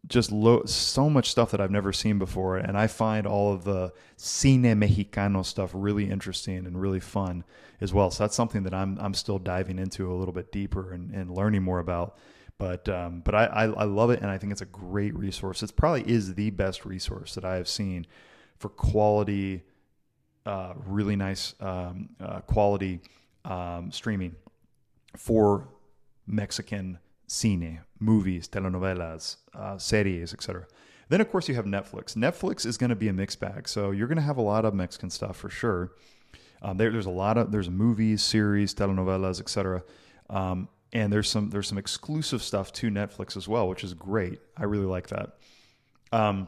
just 0.08 0.32
lo- 0.32 0.65
so 0.65 1.10
much 1.10 1.30
stuff 1.30 1.52
that 1.52 1.62
I've 1.62 1.72
never 1.72 1.91
seen 1.94 2.20
before, 2.20 2.58
and 2.58 2.78
I 2.78 2.88
find 2.88 3.26
all 3.26 3.54
of 3.54 3.63
the 3.63 3.94
cine 4.18 4.62
mexicano 4.62 5.46
stuff 5.46 5.72
really 5.74 6.10
interesting 6.10 6.65
and 6.65 6.80
really 6.80 7.00
fun 7.00 7.44
as 7.82 7.94
well. 7.94 8.12
So 8.12 8.24
that's 8.24 8.36
something 8.36 8.63
that 8.63 8.74
I'm 8.74 8.98
I'm 9.00 9.13
still 9.13 9.39
diving 9.39 9.80
into 9.80 10.12
a 10.12 10.15
little 10.15 10.34
bit 10.34 10.52
deeper 10.52 10.94
and, 10.94 11.12
and 11.12 11.32
learning 11.32 11.63
more 11.63 11.80
about. 11.80 12.18
But 12.58 12.88
um, 12.88 13.22
but 13.22 13.36
I, 13.36 13.46
I 13.46 13.63
I 13.65 13.84
love 13.84 14.12
it, 14.12 14.22
and 14.22 14.30
I 14.30 14.38
think 14.38 14.52
it's 14.52 14.62
a 14.62 14.65
great 14.65 15.15
resource. 15.15 15.62
It 15.62 15.76
probably 15.76 16.04
is 16.10 16.36
the 16.36 16.52
best 16.52 16.86
resource 16.86 17.36
that 17.36 17.44
I 17.44 17.56
have 17.56 17.68
seen 17.68 18.06
for 18.58 18.70
quality, 18.70 19.63
uh, 20.46 20.74
really 20.86 21.15
nice 21.15 21.54
um, 21.60 22.10
uh, 22.20 22.39
quality 22.41 23.02
um, 23.44 23.91
streaming 23.91 24.36
for 25.18 25.68
Mexican 26.28 27.00
cine, 27.28 27.80
movies, 28.00 28.48
telenovelas, 28.48 29.38
uh, 29.54 29.78
series, 29.78 30.34
etc. 30.34 30.66
Then 31.10 31.22
of 31.22 31.30
course 31.32 31.48
you 31.48 31.56
have 31.56 31.66
Netflix. 31.66 32.16
Netflix 32.16 32.66
is 32.66 32.78
going 32.78 32.90
to 32.90 32.96
be 32.96 33.08
a 33.08 33.14
mixed 33.14 33.40
bag, 33.40 33.68
so 33.68 33.92
you're 33.92 34.08
going 34.08 34.18
to 34.18 34.24
have 34.24 34.38
a 34.38 34.42
lot 34.42 34.66
of 34.66 34.74
Mexican 34.74 35.10
stuff 35.10 35.38
for 35.38 35.50
sure. 35.50 35.92
Um, 36.62 36.78
there, 36.78 36.92
there's 36.92 37.06
a 37.06 37.12
lot 37.12 37.38
of 37.38 37.52
there's 37.52 37.70
movies, 37.70 38.24
series, 38.24 38.74
telenovelas, 38.74 39.40
etc. 39.40 39.84
Um, 40.30 40.68
and 40.94 41.12
there's 41.12 41.30
some 41.30 41.50
there's 41.50 41.68
some 41.68 41.78
exclusive 41.78 42.42
stuff 42.42 42.72
to 42.74 42.90
Netflix 42.90 43.38
as 43.38 43.48
well, 43.48 43.68
which 43.68 43.84
is 43.84 43.94
great. 43.94 44.40
I 44.58 44.64
really 44.64 44.86
like 44.86 45.08
that. 45.08 45.38
Um, 46.12 46.48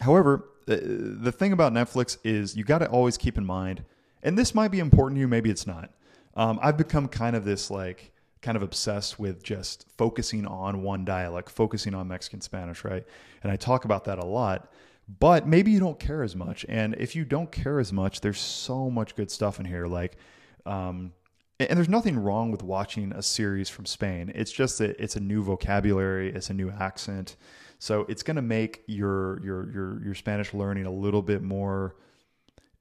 however, 0.00 0.48
the, 0.66 0.76
the 0.76 1.32
thing 1.32 1.52
about 1.52 1.72
Netflix 1.72 2.16
is 2.24 2.56
you 2.56 2.64
got 2.64 2.78
to 2.78 2.88
always 2.88 3.16
keep 3.16 3.36
in 3.36 3.44
mind, 3.44 3.84
and 4.22 4.38
this 4.38 4.54
might 4.54 4.68
be 4.68 4.80
important 4.80 5.18
to 5.18 5.20
you, 5.20 5.28
maybe 5.28 5.50
it's 5.50 5.66
not. 5.66 5.90
Um, 6.36 6.58
I've 6.62 6.76
become 6.76 7.06
kind 7.06 7.36
of 7.36 7.44
this 7.44 7.70
like 7.70 8.12
kind 8.44 8.56
of 8.56 8.62
obsessed 8.62 9.18
with 9.18 9.42
just 9.42 9.86
focusing 9.96 10.46
on 10.46 10.82
one 10.82 11.04
dialect, 11.04 11.48
focusing 11.48 11.94
on 11.94 12.06
Mexican 12.06 12.42
Spanish, 12.42 12.84
right? 12.84 13.04
And 13.42 13.50
I 13.50 13.56
talk 13.56 13.84
about 13.86 14.04
that 14.04 14.18
a 14.18 14.24
lot. 14.24 14.70
But 15.18 15.46
maybe 15.46 15.70
you 15.70 15.80
don't 15.80 15.98
care 15.98 16.22
as 16.22 16.34
much, 16.36 16.64
and 16.68 16.94
if 16.94 17.14
you 17.14 17.24
don't 17.24 17.50
care 17.52 17.78
as 17.78 17.92
much, 17.92 18.20
there's 18.22 18.40
so 18.40 18.88
much 18.88 19.16
good 19.16 19.30
stuff 19.30 19.60
in 19.60 19.66
here. 19.66 19.86
Like, 19.86 20.16
um, 20.64 21.12
and 21.60 21.76
there's 21.76 21.90
nothing 21.90 22.18
wrong 22.18 22.50
with 22.50 22.62
watching 22.62 23.12
a 23.12 23.22
series 23.22 23.68
from 23.68 23.84
Spain. 23.84 24.32
It's 24.34 24.50
just 24.50 24.78
that 24.78 24.98
it's 24.98 25.16
a 25.16 25.20
new 25.20 25.42
vocabulary, 25.42 26.32
it's 26.32 26.48
a 26.48 26.54
new 26.54 26.70
accent, 26.70 27.36
so 27.78 28.06
it's 28.08 28.22
going 28.22 28.36
to 28.36 28.42
make 28.42 28.82
your 28.86 29.44
your 29.44 29.70
your 29.72 30.04
your 30.04 30.14
Spanish 30.14 30.54
learning 30.54 30.86
a 30.86 30.92
little 30.92 31.22
bit 31.22 31.42
more. 31.42 31.96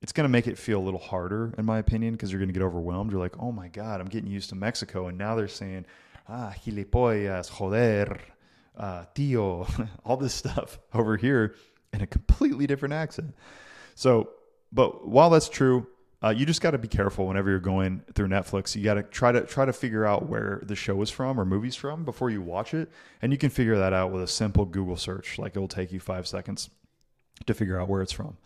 It's 0.04 0.12
going 0.12 0.26
to 0.26 0.30
make 0.30 0.48
it 0.48 0.58
feel 0.58 0.80
a 0.80 0.84
little 0.84 1.00
harder, 1.00 1.54
in 1.58 1.64
my 1.64 1.80
opinion, 1.80 2.14
because 2.14 2.30
you're 2.30 2.40
going 2.40 2.50
to 2.50 2.54
get 2.54 2.62
overwhelmed. 2.62 3.12
You're 3.12 3.22
like, 3.22 3.42
oh 3.42 3.54
my 3.54 3.70
god, 3.70 4.02
I'm 4.02 4.08
getting 4.08 4.30
used 4.30 4.50
to 4.50 4.56
Mexico, 4.56 5.08
and 5.08 5.18
now 5.18 5.34
they're 5.36 5.48
saying, 5.48 5.86
ah, 6.28 6.54
gilipollas, 6.66 7.50
joder, 7.50 8.20
uh, 8.78 9.06
tío, 9.16 9.88
all 10.06 10.18
this 10.18 10.34
stuff 10.34 10.78
over 10.94 11.16
here 11.16 11.56
in 11.94 12.02
a 12.02 12.08
completely 12.08 12.68
different 12.68 12.94
accent. 12.94 13.34
So, 13.96 14.32
but 14.74 15.08
while 15.08 15.30
that's 15.30 15.48
true, 15.48 15.88
uh, 16.22 16.30
you 16.30 16.46
just 16.46 16.62
got 16.62 16.72
to 16.72 16.78
be 16.78 16.88
careful 16.90 17.28
whenever 17.28 17.50
you're 17.50 17.60
going 17.60 18.02
through 18.14 18.28
Netflix. 18.28 18.76
You 18.76 18.84
got 18.84 18.96
to 18.96 19.04
try 19.04 19.32
to 19.32 19.42
try 19.42 19.64
to 19.64 19.74
figure 19.74 20.06
out 20.06 20.28
where 20.28 20.62
the 20.64 20.76
show 20.76 21.02
is 21.02 21.12
from 21.12 21.40
or 21.40 21.46
movie's 21.46 21.76
from 21.76 22.04
before 22.04 22.30
you 22.30 22.42
watch 22.42 22.74
it, 22.74 22.90
and 23.22 23.32
you 23.32 23.38
can 23.38 23.50
figure 23.50 23.78
that 23.78 23.94
out 23.94 24.12
with 24.12 24.24
a 24.24 24.28
simple 24.28 24.66
Google 24.66 24.98
search. 24.98 25.40
Like 25.40 25.56
it 25.56 25.60
will 25.60 25.68
take 25.70 25.94
you 25.94 26.02
five 26.02 26.28
seconds 26.28 26.70
to 27.46 27.54
figure 27.54 27.80
out 27.80 27.88
where 27.88 28.02
it's 28.02 28.12
from. 28.12 28.38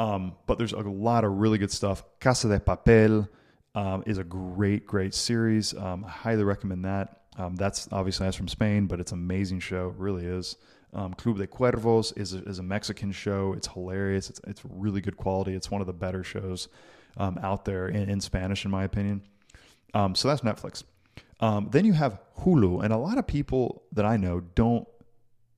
Um, 0.00 0.32
but 0.46 0.56
there's 0.56 0.72
a 0.72 0.78
lot 0.78 1.24
of 1.24 1.32
really 1.32 1.58
good 1.58 1.70
stuff. 1.70 2.02
Casa 2.20 2.48
de 2.48 2.58
Papel 2.58 3.28
um, 3.74 4.02
is 4.06 4.16
a 4.16 4.24
great, 4.24 4.86
great 4.86 5.12
series. 5.12 5.74
Um, 5.74 6.06
I 6.06 6.08
highly 6.08 6.42
recommend 6.42 6.86
that. 6.86 7.20
Um, 7.36 7.54
that's 7.54 7.86
obviously 7.92 8.26
that's 8.26 8.36
from 8.36 8.48
Spain, 8.48 8.86
but 8.86 8.98
it's 8.98 9.12
an 9.12 9.18
amazing 9.18 9.60
show. 9.60 9.88
It 9.88 9.96
really 9.96 10.24
is. 10.24 10.56
Um, 10.94 11.12
Club 11.12 11.36
de 11.36 11.46
Cuervos 11.46 12.16
is 12.18 12.32
a, 12.32 12.38
is 12.44 12.58
a 12.58 12.62
Mexican 12.62 13.12
show. 13.12 13.52
It's 13.52 13.66
hilarious. 13.66 14.30
It's, 14.30 14.40
it's 14.46 14.62
really 14.64 15.02
good 15.02 15.18
quality. 15.18 15.52
It's 15.52 15.70
one 15.70 15.82
of 15.82 15.86
the 15.86 15.92
better 15.92 16.24
shows 16.24 16.68
um, 17.18 17.38
out 17.42 17.66
there 17.66 17.86
in, 17.88 18.08
in, 18.08 18.22
Spanish, 18.22 18.64
in 18.64 18.70
my 18.70 18.84
opinion. 18.84 19.20
So 19.92 20.28
that's 20.28 20.40
Netflix. 20.40 20.82
Then 21.70 21.84
you 21.84 21.92
have 21.92 22.18
Hulu, 22.38 22.82
and 22.82 22.94
a 22.94 22.96
lot 22.96 23.18
of 23.18 23.26
people 23.26 23.82
that 23.92 24.06
I 24.06 24.16
know 24.16 24.40
don't 24.54 24.88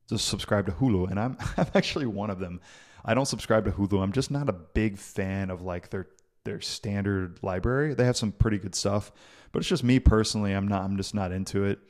just 0.08 0.26
subscribe 0.26 0.66
to 0.66 0.72
Hulu, 0.72 1.10
and 1.10 1.20
I'm 1.20 1.36
I'm 1.56 1.68
actually 1.76 2.06
one 2.06 2.30
of 2.30 2.40
them. 2.40 2.60
I 3.04 3.14
don't 3.14 3.26
subscribe 3.26 3.64
to 3.64 3.72
Hulu. 3.72 4.02
I'm 4.02 4.12
just 4.12 4.30
not 4.30 4.48
a 4.48 4.52
big 4.52 4.98
fan 4.98 5.50
of 5.50 5.62
like 5.62 5.90
their 5.90 6.06
their 6.44 6.60
standard 6.60 7.38
library. 7.42 7.94
They 7.94 8.04
have 8.04 8.16
some 8.16 8.32
pretty 8.32 8.58
good 8.58 8.74
stuff, 8.74 9.12
but 9.52 9.60
it's 9.60 9.68
just 9.68 9.84
me 9.84 9.98
personally. 9.98 10.52
I'm 10.52 10.68
not. 10.68 10.82
I'm 10.82 10.96
just 10.96 11.14
not 11.14 11.32
into 11.32 11.64
it. 11.64 11.80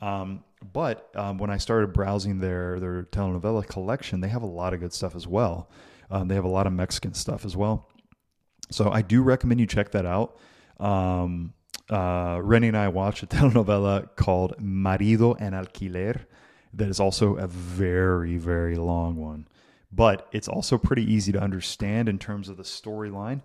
Um, 0.00 0.44
but 0.72 1.10
um, 1.14 1.38
when 1.38 1.50
I 1.50 1.58
started 1.58 1.92
browsing 1.92 2.38
their 2.38 2.80
their 2.80 3.02
telenovela 3.04 3.66
collection, 3.66 4.20
they 4.20 4.28
have 4.28 4.42
a 4.42 4.46
lot 4.46 4.74
of 4.74 4.80
good 4.80 4.92
stuff 4.92 5.14
as 5.14 5.26
well. 5.26 5.70
Um, 6.10 6.28
they 6.28 6.34
have 6.34 6.44
a 6.44 6.48
lot 6.48 6.66
of 6.66 6.72
Mexican 6.72 7.14
stuff 7.14 7.44
as 7.44 7.56
well. 7.56 7.88
So 8.70 8.90
I 8.90 9.02
do 9.02 9.22
recommend 9.22 9.60
you 9.60 9.66
check 9.66 9.92
that 9.92 10.06
out. 10.06 10.38
Um, 10.78 11.54
uh, 11.90 12.40
and 12.40 12.76
I 12.76 12.88
watched 12.88 13.22
a 13.22 13.26
telenovela 13.26 14.14
called 14.16 14.60
Marido 14.60 15.32
en 15.34 15.52
Alquiler 15.52 16.20
that 16.74 16.88
is 16.88 17.00
also 17.00 17.36
a 17.36 17.46
very, 17.46 18.36
very 18.36 18.76
long 18.76 19.16
one. 19.16 19.48
But 19.92 20.28
it's 20.32 20.48
also 20.48 20.78
pretty 20.78 21.10
easy 21.12 21.32
to 21.32 21.40
understand 21.40 22.08
in 22.08 22.18
terms 22.18 22.48
of 22.48 22.56
the 22.56 22.62
storyline. 22.62 23.42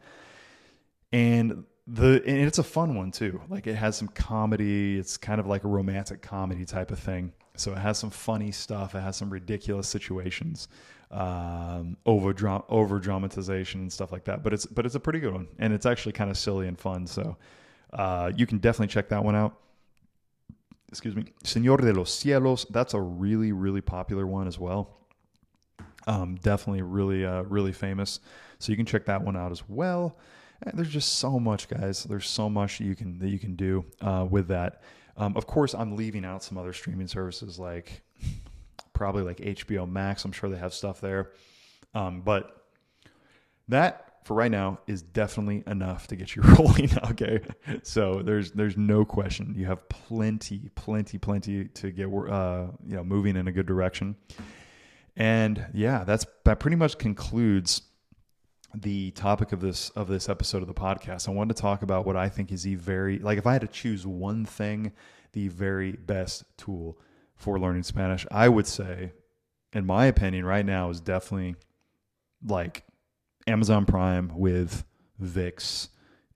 And 1.11 1.65
the 1.87 2.23
and 2.25 2.37
it's 2.39 2.57
a 2.57 2.63
fun 2.63 2.95
one 2.95 3.11
too. 3.11 3.41
Like 3.49 3.67
it 3.67 3.75
has 3.75 3.95
some 3.95 4.07
comedy. 4.07 4.97
It's 4.97 5.17
kind 5.17 5.39
of 5.39 5.47
like 5.47 5.63
a 5.63 5.67
romantic 5.67 6.21
comedy 6.21 6.65
type 6.65 6.91
of 6.91 6.99
thing. 6.99 7.31
So 7.57 7.71
it 7.71 7.77
has 7.77 7.97
some 7.97 8.09
funny 8.09 8.51
stuff. 8.51 8.95
It 8.95 9.01
has 9.01 9.15
some 9.15 9.29
ridiculous 9.29 9.87
situations, 9.87 10.67
um, 11.11 11.95
over 12.05 12.33
over 12.69 12.99
dramatization 12.99 13.81
and 13.81 13.93
stuff 13.93 14.11
like 14.11 14.25
that. 14.25 14.43
But 14.43 14.53
it's 14.53 14.65
but 14.65 14.85
it's 14.85 14.95
a 14.95 14.99
pretty 14.99 15.19
good 15.19 15.33
one, 15.33 15.47
and 15.59 15.73
it's 15.73 15.85
actually 15.85 16.13
kind 16.13 16.31
of 16.31 16.37
silly 16.37 16.67
and 16.67 16.77
fun. 16.77 17.05
So 17.07 17.37
uh, 17.93 18.31
you 18.35 18.45
can 18.45 18.57
definitely 18.57 18.91
check 18.91 19.09
that 19.09 19.23
one 19.23 19.35
out. 19.35 19.57
Excuse 20.89 21.15
me, 21.15 21.25
Señor 21.43 21.81
de 21.81 21.93
los 21.93 22.11
Cielos. 22.11 22.65
That's 22.69 22.93
a 22.93 22.99
really 22.99 23.51
really 23.51 23.81
popular 23.81 24.25
one 24.25 24.47
as 24.47 24.57
well. 24.59 24.97
Um, 26.07 26.35
definitely 26.35 26.81
really 26.81 27.25
uh, 27.25 27.43
really 27.43 27.71
famous. 27.71 28.19
So 28.59 28.71
you 28.71 28.77
can 28.77 28.85
check 28.85 29.05
that 29.05 29.21
one 29.23 29.35
out 29.35 29.51
as 29.51 29.67
well. 29.67 30.17
And 30.61 30.77
there's 30.77 30.89
just 30.89 31.17
so 31.17 31.39
much, 31.39 31.67
guys. 31.67 32.03
There's 32.03 32.27
so 32.27 32.49
much 32.49 32.79
you 32.79 32.95
can 32.95 33.19
that 33.19 33.29
you 33.29 33.39
can 33.39 33.55
do 33.55 33.85
uh, 34.01 34.25
with 34.29 34.47
that. 34.47 34.81
Um, 35.17 35.35
of 35.37 35.47
course, 35.47 35.73
I'm 35.73 35.95
leaving 35.95 36.25
out 36.25 36.43
some 36.43 36.57
other 36.57 36.73
streaming 36.73 37.07
services 37.07 37.57
like 37.59 38.01
probably 38.93 39.23
like 39.23 39.37
HBO 39.37 39.89
Max. 39.89 40.25
I'm 40.25 40.31
sure 40.31 40.49
they 40.49 40.57
have 40.57 40.73
stuff 40.73 41.01
there, 41.01 41.31
um, 41.93 42.21
but 42.21 42.65
that 43.67 44.15
for 44.25 44.33
right 44.33 44.51
now 44.51 44.79
is 44.87 45.03
definitely 45.03 45.63
enough 45.67 46.07
to 46.07 46.15
get 46.15 46.35
you 46.35 46.41
rolling. 46.59 46.89
Okay, 47.11 47.39
so 47.83 48.21
there's 48.21 48.51
there's 48.51 48.75
no 48.75 49.05
question. 49.05 49.53
You 49.55 49.65
have 49.67 49.87
plenty, 49.87 50.69
plenty, 50.75 51.17
plenty 51.17 51.65
to 51.65 51.91
get 51.91 52.07
uh, 52.07 52.67
you 52.85 52.95
know 52.95 53.03
moving 53.03 53.37
in 53.37 53.47
a 53.47 53.51
good 53.51 53.67
direction. 53.67 54.15
And 55.15 55.67
yeah, 55.73 56.03
that's 56.03 56.25
that 56.43 56.59
pretty 56.59 56.75
much 56.75 56.97
concludes 56.97 57.81
the 58.73 59.11
topic 59.11 59.51
of 59.53 59.61
this 59.61 59.89
of 59.91 60.07
this 60.07 60.27
episode 60.27 60.61
of 60.61 60.67
the 60.67 60.73
podcast. 60.73 61.29
I 61.29 61.31
wanted 61.31 61.55
to 61.55 61.61
talk 61.61 61.81
about 61.81 62.05
what 62.05 62.17
I 62.17 62.29
think 62.29 62.51
is 62.51 62.63
the 62.63 62.75
very 62.75 63.19
like 63.19 63.37
if 63.37 63.47
I 63.47 63.53
had 63.53 63.61
to 63.61 63.67
choose 63.67 64.05
one 64.05 64.45
thing, 64.45 64.91
the 65.33 65.47
very 65.47 65.93
best 65.93 66.43
tool 66.57 66.99
for 67.35 67.59
learning 67.59 67.83
Spanish, 67.83 68.25
I 68.31 68.49
would 68.49 68.67
say, 68.67 69.13
in 69.73 69.85
my 69.85 70.05
opinion, 70.05 70.45
right 70.45 70.65
now 70.65 70.89
is 70.89 71.01
definitely 71.01 71.55
like 72.45 72.83
Amazon 73.47 73.85
Prime 73.85 74.31
with 74.35 74.83
VIX 75.19 75.89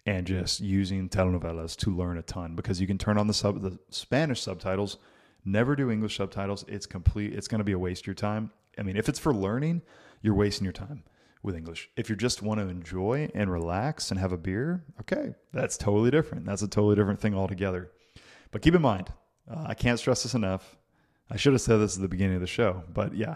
and 0.05 0.25
just 0.25 0.59
using 0.59 1.09
telenovelas 1.09 1.75
to 1.77 1.95
learn 1.95 2.17
a 2.17 2.21
ton 2.21 2.55
because 2.55 2.79
you 2.79 2.87
can 2.87 2.97
turn 2.97 3.17
on 3.17 3.27
the 3.27 3.33
sub 3.33 3.61
the 3.61 3.77
Spanish 3.89 4.41
subtitles, 4.41 4.97
never 5.45 5.75
do 5.75 5.91
English 5.91 6.17
subtitles. 6.17 6.65
It's 6.67 6.85
complete. 6.85 7.33
It's 7.33 7.47
going 7.47 7.59
to 7.59 7.65
be 7.65 7.73
a 7.73 7.79
waste 7.79 8.03
of 8.03 8.07
your 8.07 8.13
time. 8.15 8.51
I 8.79 8.83
mean, 8.83 8.97
if 8.97 9.09
it's 9.09 9.19
for 9.19 9.33
learning, 9.33 9.81
you're 10.21 10.33
wasting 10.33 10.63
your 10.65 10.73
time 10.73 11.03
with 11.43 11.55
English. 11.55 11.89
If 11.95 12.09
you 12.09 12.15
just 12.15 12.41
want 12.41 12.59
to 12.59 12.67
enjoy 12.67 13.29
and 13.33 13.51
relax 13.51 14.11
and 14.11 14.19
have 14.19 14.31
a 14.31 14.37
beer, 14.37 14.83
okay, 15.01 15.33
that's 15.53 15.77
totally 15.77 16.11
different. 16.11 16.45
That's 16.45 16.61
a 16.61 16.67
totally 16.67 16.95
different 16.95 17.19
thing 17.19 17.35
altogether. 17.35 17.91
But 18.51 18.61
keep 18.61 18.75
in 18.75 18.81
mind, 18.81 19.11
uh, 19.49 19.65
I 19.67 19.73
can't 19.73 19.99
stress 19.99 20.23
this 20.23 20.33
enough. 20.33 20.77
I 21.29 21.37
should 21.37 21.53
have 21.53 21.61
said 21.61 21.77
this 21.77 21.95
at 21.95 22.01
the 22.01 22.07
beginning 22.07 22.35
of 22.35 22.41
the 22.41 22.47
show, 22.47 22.83
but 22.91 23.13
yeah, 23.15 23.35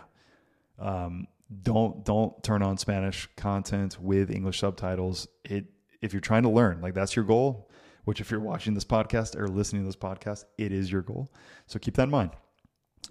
um, 0.79 1.27
don't 1.61 2.03
don't 2.03 2.43
turn 2.43 2.63
on 2.63 2.77
Spanish 2.77 3.29
content 3.37 3.99
with 3.99 4.31
English 4.31 4.59
subtitles. 4.59 5.27
It 5.43 5.65
if 6.01 6.13
you're 6.13 6.19
trying 6.21 6.43
to 6.43 6.49
learn, 6.49 6.81
like 6.81 6.95
that's 6.95 7.15
your 7.15 7.25
goal. 7.25 7.69
Which, 8.05 8.19
if 8.19 8.31
you're 8.31 8.41
watching 8.41 8.73
this 8.73 8.83
podcast 8.83 9.39
or 9.39 9.47
listening 9.47 9.83
to 9.83 9.85
this 9.85 9.95
podcast, 9.95 10.43
it 10.57 10.73
is 10.73 10.91
your 10.91 11.01
goal. 11.01 11.31
So 11.67 11.79
keep 11.79 11.95
that 11.95 12.03
in 12.03 12.09
mind. 12.09 12.31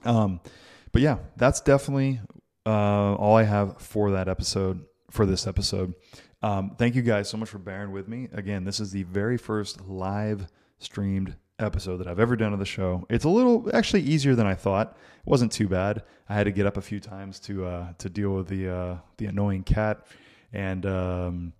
Um, 0.05 0.41
but 0.93 1.03
yeah, 1.03 1.19
that's 1.37 1.61
definitely 1.61 2.21
uh, 2.67 3.15
all 3.15 3.37
I 3.37 3.45
have 3.45 3.79
for 3.79 4.13
that 4.13 4.29
episode, 4.29 4.85
for 5.11 5.27
this 5.27 5.47
episode. 5.47 5.95
Um, 6.43 6.75
thank 6.77 6.95
you 6.95 7.03
guys 7.03 7.29
so 7.29 7.37
much 7.37 7.49
for 7.49 7.59
bearing 7.59 7.93
with 7.93 8.09
me. 8.09 8.29
Again, 8.33 8.65
this 8.65 8.81
is 8.81 8.91
the 8.91 9.05
very 9.05 9.37
first 9.37 9.81
live 9.83 10.49
streamed 10.79 11.37
episode 11.59 11.99
that 11.99 12.09
I've 12.09 12.19
ever 12.19 12.35
done 12.35 12.53
of 12.53 12.59
the 12.59 12.65
show. 12.65 13.07
It's 13.09 13.25
a 13.25 13.29
little 13.29 13.71
actually 13.73 14.03
easier 14.03 14.35
than 14.35 14.47
I 14.47 14.55
thought. 14.55 14.97
It 15.25 15.31
wasn't 15.31 15.53
too 15.53 15.69
bad. 15.69 16.03
I 16.29 16.35
had 16.35 16.45
to 16.45 16.53
get 16.53 16.67
up 16.67 16.77
a 16.77 16.83
few 16.83 16.99
times 16.99 17.39
to 17.41 17.65
uh, 17.67 17.93
to 17.99 18.09
deal 18.09 18.31
with 18.31 18.49
the 18.49 18.69
uh, 18.69 18.97
the 19.19 19.27
annoying 19.27 19.63
cat, 19.63 20.07
and 20.53 20.85
um, 20.87 21.53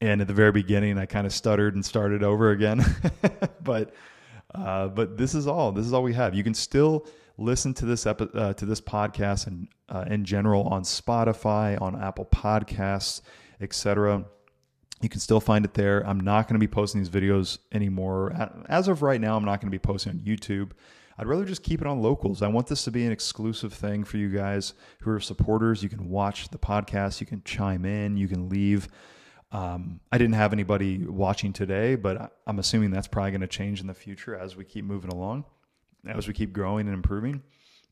and 0.00 0.20
at 0.22 0.28
the 0.28 0.34
very 0.34 0.52
beginning 0.52 0.96
I 0.98 1.06
kind 1.06 1.26
of 1.26 1.32
stuttered 1.32 1.74
and 1.74 1.84
started 1.84 2.22
over 2.22 2.50
again. 2.50 2.84
but 3.62 3.94
Uh, 4.54 4.88
but 4.88 5.16
this 5.16 5.34
is 5.34 5.46
all. 5.46 5.72
This 5.72 5.86
is 5.86 5.92
all 5.92 6.02
we 6.02 6.14
have. 6.14 6.34
You 6.34 6.44
can 6.44 6.54
still 6.54 7.06
listen 7.38 7.74
to 7.74 7.86
this 7.86 8.06
epi- 8.06 8.28
uh, 8.34 8.52
to 8.54 8.66
this 8.66 8.80
podcast 8.80 9.46
and 9.46 9.68
uh, 9.88 10.04
in 10.08 10.24
general 10.24 10.64
on 10.68 10.82
Spotify, 10.82 11.80
on 11.80 12.00
Apple 12.00 12.26
Podcasts, 12.26 13.22
etc. 13.60 14.24
You 15.00 15.08
can 15.08 15.20
still 15.20 15.40
find 15.40 15.64
it 15.64 15.74
there. 15.74 16.06
I'm 16.06 16.20
not 16.20 16.46
going 16.46 16.54
to 16.54 16.64
be 16.64 16.70
posting 16.70 17.00
these 17.00 17.10
videos 17.10 17.58
anymore. 17.72 18.32
As 18.68 18.86
of 18.86 19.02
right 19.02 19.20
now, 19.20 19.36
I'm 19.36 19.44
not 19.44 19.60
going 19.60 19.70
to 19.70 19.74
be 19.74 19.80
posting 19.80 20.12
on 20.12 20.18
YouTube. 20.20 20.72
I'd 21.18 21.26
rather 21.26 21.44
just 21.44 21.62
keep 21.62 21.80
it 21.80 21.86
on 21.86 22.00
locals. 22.00 22.40
I 22.42 22.48
want 22.48 22.68
this 22.68 22.84
to 22.84 22.90
be 22.90 23.04
an 23.04 23.12
exclusive 23.12 23.72
thing 23.72 24.04
for 24.04 24.16
you 24.16 24.28
guys 24.28 24.74
who 25.00 25.10
are 25.10 25.20
supporters. 25.20 25.82
You 25.82 25.88
can 25.88 26.08
watch 26.08 26.48
the 26.48 26.58
podcast, 26.58 27.20
you 27.20 27.26
can 27.26 27.42
chime 27.44 27.84
in, 27.84 28.16
you 28.16 28.28
can 28.28 28.48
leave. 28.48 28.88
Um, 29.50 30.00
I 30.10 30.18
didn't 30.18 30.34
have 30.34 30.52
anybody 30.52 31.04
watching 31.04 31.52
today, 31.52 31.94
but 31.96 32.38
I'm 32.46 32.58
assuming 32.58 32.90
that's 32.90 33.08
probably 33.08 33.32
going 33.32 33.42
to 33.42 33.46
change 33.46 33.80
in 33.80 33.86
the 33.86 33.94
future 33.94 34.34
as 34.34 34.56
we 34.56 34.64
keep 34.64 34.84
moving 34.84 35.10
along, 35.10 35.44
as 36.06 36.26
we 36.26 36.34
keep 36.34 36.52
growing 36.52 36.86
and 36.86 36.94
improving. 36.94 37.42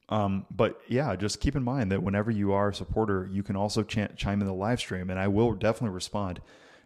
Um, 0.09 0.47
but 0.51 0.81
yeah, 0.89 1.15
just 1.15 1.41
keep 1.41 1.55
in 1.55 1.63
mind 1.63 1.93
that 1.93 2.03
whenever 2.03 2.31
you 2.31 2.53
are 2.53 2.71
a 2.71 2.75
supporter, 2.75 3.29
you 3.31 3.43
can 3.43 3.55
also 3.57 3.83
ch- 3.83 4.17
chime 4.17 4.41
in 4.41 4.47
the 4.47 4.53
live 4.53 4.81
stream, 4.81 5.09
and 5.09 5.19
I 5.19 5.29
will 5.29 5.53
definitely 5.53 5.95
respond. 5.95 6.41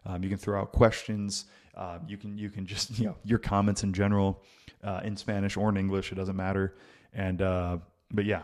Um, 0.05 0.23
you 0.23 0.29
can 0.29 0.37
throw 0.37 0.61
out 0.61 0.73
questions. 0.73 1.47
Uh, 1.75 1.99
you 2.07 2.19
can 2.19 2.37
you 2.37 2.51
can 2.51 2.67
just 2.67 2.91
you 2.99 3.07
know 3.07 3.17
your 3.25 3.39
comments 3.39 3.83
in 3.83 3.93
general 3.93 4.43
uh, 4.83 5.01
in 5.05 5.17
Spanish 5.17 5.57
or 5.57 5.71
in 5.71 5.77
English. 5.77 6.13
It 6.13 6.17
doesn't 6.17 6.37
matter. 6.37 6.77
And 7.15 7.41
uh, 7.41 7.79
but 8.13 8.27
yeah, 8.27 8.43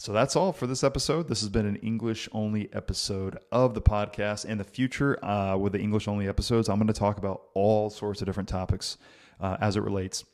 so 0.00 0.12
that's 0.12 0.36
all 0.36 0.52
for 0.52 0.66
this 0.66 0.84
episode. 0.84 1.28
This 1.28 1.40
has 1.40 1.48
been 1.48 1.66
an 1.66 1.76
English 1.76 2.28
only 2.32 2.68
episode 2.72 3.38
of 3.52 3.74
the 3.74 3.82
podcast. 3.82 4.44
In 4.44 4.58
the 4.58 4.64
future, 4.64 5.22
uh, 5.24 5.56
with 5.56 5.72
the 5.72 5.78
English 5.78 6.08
only 6.08 6.28
episodes, 6.28 6.68
I'm 6.68 6.76
going 6.76 6.86
to 6.88 6.92
talk 6.92 7.18
about 7.18 7.42
all 7.54 7.90
sorts 7.90 8.20
of 8.20 8.26
different 8.26 8.48
topics 8.48 8.98
uh, 9.40 9.56
as 9.60 9.76
it 9.76 9.80
relates 9.80 10.24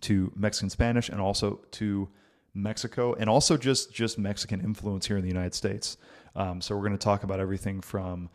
to 0.00 0.32
Mexican 0.34 0.70
Spanish 0.70 1.08
and 1.08 1.20
also 1.20 1.60
to 1.72 2.08
Mexico 2.54 3.14
and 3.14 3.30
also 3.30 3.56
just 3.56 3.92
just 3.92 4.18
Mexican 4.18 4.60
influence 4.60 5.06
here 5.06 5.16
in 5.16 5.22
the 5.22 5.28
United 5.28 5.54
States. 5.54 5.96
Um, 6.34 6.60
so 6.60 6.74
we're 6.74 6.82
going 6.82 6.98
to 6.98 7.04
talk 7.04 7.22
about 7.22 7.40
everything 7.40 7.80
from 7.80 8.30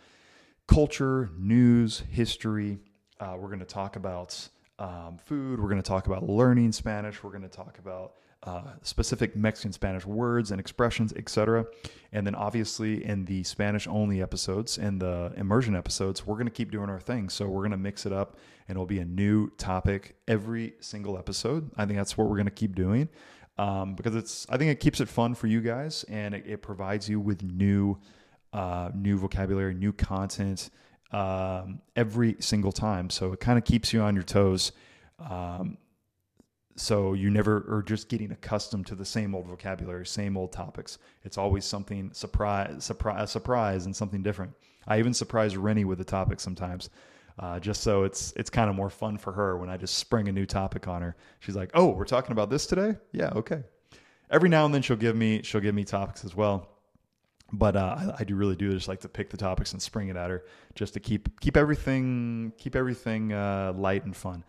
culture, 0.68 1.30
news, 1.38 2.04
history. 2.10 2.80
Uh, 3.20 3.36
we're 3.38 3.48
going 3.48 3.60
to 3.60 3.66
talk 3.66 3.96
about 3.96 4.48
um, 4.80 5.18
food. 5.18 5.60
We're 5.60 5.70
going 5.70 5.82
to 5.82 5.88
talk 5.88 6.08
about 6.08 6.24
learning 6.24 6.72
Spanish. 6.72 7.24
We're 7.24 7.32
going 7.32 7.44
to 7.44 7.50
talk 7.50 7.78
about 7.80 8.14
uh, 8.44 8.74
specific 8.82 9.36
Mexican 9.36 9.72
Spanish 9.72 10.06
words 10.06 10.52
and 10.52 10.60
expressions, 10.60 11.14
etc. 11.14 11.66
And 12.12 12.28
then 12.28 12.36
obviously 12.36 13.04
in 13.04 13.26
the 13.26 13.44
Spanish 13.44 13.88
only 13.88 14.22
episodes 14.22 14.78
and 14.78 15.02
the 15.02 15.34
immersion 15.38 15.76
episodes, 15.76 16.26
we're 16.26 16.36
going 16.36 16.46
to 16.46 16.52
keep 16.52 16.72
doing 16.72 16.90
our 16.90 17.00
thing. 17.00 17.30
So 17.30 17.48
we're 17.48 17.62
going 17.62 17.72
to 17.72 17.78
mix 17.78 18.06
it 18.06 18.14
up 18.14 18.38
and 18.68 18.76
it'll 18.76 18.86
be 18.86 19.00
a 19.00 19.06
new 19.06 19.50
topic 19.58 20.16
every 20.28 20.74
single 20.80 21.18
episode. 21.18 21.70
I 21.78 21.86
think 21.86 21.98
that's 21.98 22.18
what 22.18 22.28
we're 22.28 22.36
going 22.36 22.46
to 22.46 22.52
keep 22.52 22.76
doing 22.76 23.10
um, 23.58 23.96
because 23.96 24.16
it's, 24.16 24.46
I 24.50 24.58
think 24.58 24.72
it 24.72 24.80
keeps 24.80 25.00
it 25.00 25.10
fun 25.10 25.36
for 25.36 25.48
you 25.48 25.62
guys 25.62 26.04
and 26.10 26.34
it, 26.34 26.46
it 26.46 26.62
provides 26.62 27.08
you 27.10 27.20
with 27.20 27.44
new 27.44 28.00
uh, 28.54 28.90
new 28.96 29.18
vocabulary, 29.18 29.74
new 29.74 29.92
content 29.92 30.70
um, 31.12 31.82
every 31.98 32.38
single 32.40 32.72
time. 32.72 33.10
So 33.10 33.34
it 33.34 33.42
kind 33.42 33.58
of 33.58 33.66
keeps 33.66 33.92
you 33.92 34.00
on 34.02 34.16
your 34.16 34.24
toes. 34.24 34.72
Um, 35.20 35.78
so 36.78 37.14
you 37.14 37.30
never 37.30 37.66
are 37.70 37.84
just 37.84 38.10
getting 38.10 38.32
accustomed 38.32 38.88
to 38.88 38.96
the 38.96 39.06
same 39.06 39.36
old 39.36 39.48
vocabulary, 39.48 40.06
same 40.06 40.38
old 40.38 40.54
topics. 40.54 40.98
It's 41.24 41.38
always 41.38 41.66
something 41.66 42.12
surprise, 42.14 42.84
surprise, 42.84 43.32
surprise, 43.32 43.86
and 43.86 43.96
something 43.96 44.24
different. 44.24 44.54
I 44.88 45.00
even 45.00 45.14
surprise 45.14 45.58
Rennie 45.58 45.86
with 45.86 45.98
the 45.98 46.06
topic 46.06 46.40
sometimes, 46.40 46.90
uh, 47.38 47.60
just 47.60 47.82
so 47.82 48.04
it's 48.04 48.34
it's 48.36 48.50
kind 48.50 48.70
of 48.70 48.76
more 48.76 48.90
fun 48.90 49.18
for 49.18 49.34
her 49.34 49.58
when 49.58 49.70
I 49.70 49.78
just 49.78 49.96
spring 49.96 50.28
a 50.30 50.32
new 50.32 50.46
topic 50.46 50.88
on 50.88 51.02
her. 51.02 51.16
She's 51.40 51.56
like, 51.56 51.72
"Oh, 51.74 51.88
we're 51.88 52.06
talking 52.06 52.32
about 52.32 52.50
this 52.50 52.66
today? 52.66 52.96
Yeah, 53.12 53.30
okay." 53.36 53.64
Every 54.32 54.50
now 54.50 54.66
and 54.66 54.74
then 54.74 54.82
she'll 54.82 54.96
give 54.96 55.16
me 55.16 55.42
she'll 55.44 55.62
give 55.62 55.76
me 55.76 55.84
topics 55.84 56.24
as 56.24 56.36
well. 56.36 56.70
But 57.52 57.76
uh, 57.76 57.96
I, 57.98 58.16
I, 58.20 58.24
do 58.24 58.36
really 58.36 58.56
do 58.56 58.72
just 58.72 58.88
like 58.88 59.02
to 59.02 59.10
pick 59.10 59.30
the 59.30 59.38
topics 59.38 59.74
and 59.74 59.82
spring 59.82 60.10
it 60.10 60.16
at 60.16 60.30
her 60.30 60.46
just 60.74 60.94
to 60.96 61.00
keep 61.00 61.40
keep 61.40 61.56
everything 61.56 62.52
keep 62.58 62.76
everything 62.76 63.34
uh, 63.34 63.74
light 63.76 64.06
and 64.06 64.16
fun. 64.16 64.44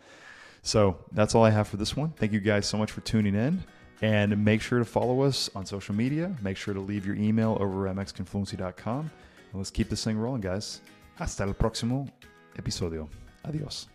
So 0.63 0.99
that's 1.13 1.35
all 1.35 1.45
i 1.45 1.51
have 1.51 1.69
for 1.69 1.77
this 1.77 1.97
one. 1.97 2.11
Thank 2.11 2.33
you 2.33 2.41
guys 2.41 2.67
so 2.67 2.79
much 2.79 2.91
for 2.91 3.01
tuning 3.03 3.35
in. 3.35 3.63
And 4.03 4.45
make 4.45 4.61
sure 4.61 4.79
to 4.79 4.85
follow 4.85 5.23
us 5.23 5.49
on 5.55 5.65
social 5.65 5.95
media. 5.95 6.35
Make 6.43 6.57
sure 6.57 6.75
to 6.75 6.81
leave 6.81 7.07
your 7.07 7.17
email 7.17 7.57
over 7.61 7.89
at 7.89 7.97
mexicanfluency.com 7.97 9.01
and 9.01 9.55
let's 9.55 9.71
keep 9.71 9.89
this 9.89 10.05
thing 10.05 10.19
rolling 10.19 10.41
guys. 10.41 10.81
Hasta 11.19 11.45
el 11.45 11.55
próximo 11.55 12.09
episodio. 12.59 13.09
Adiós. 13.43 13.89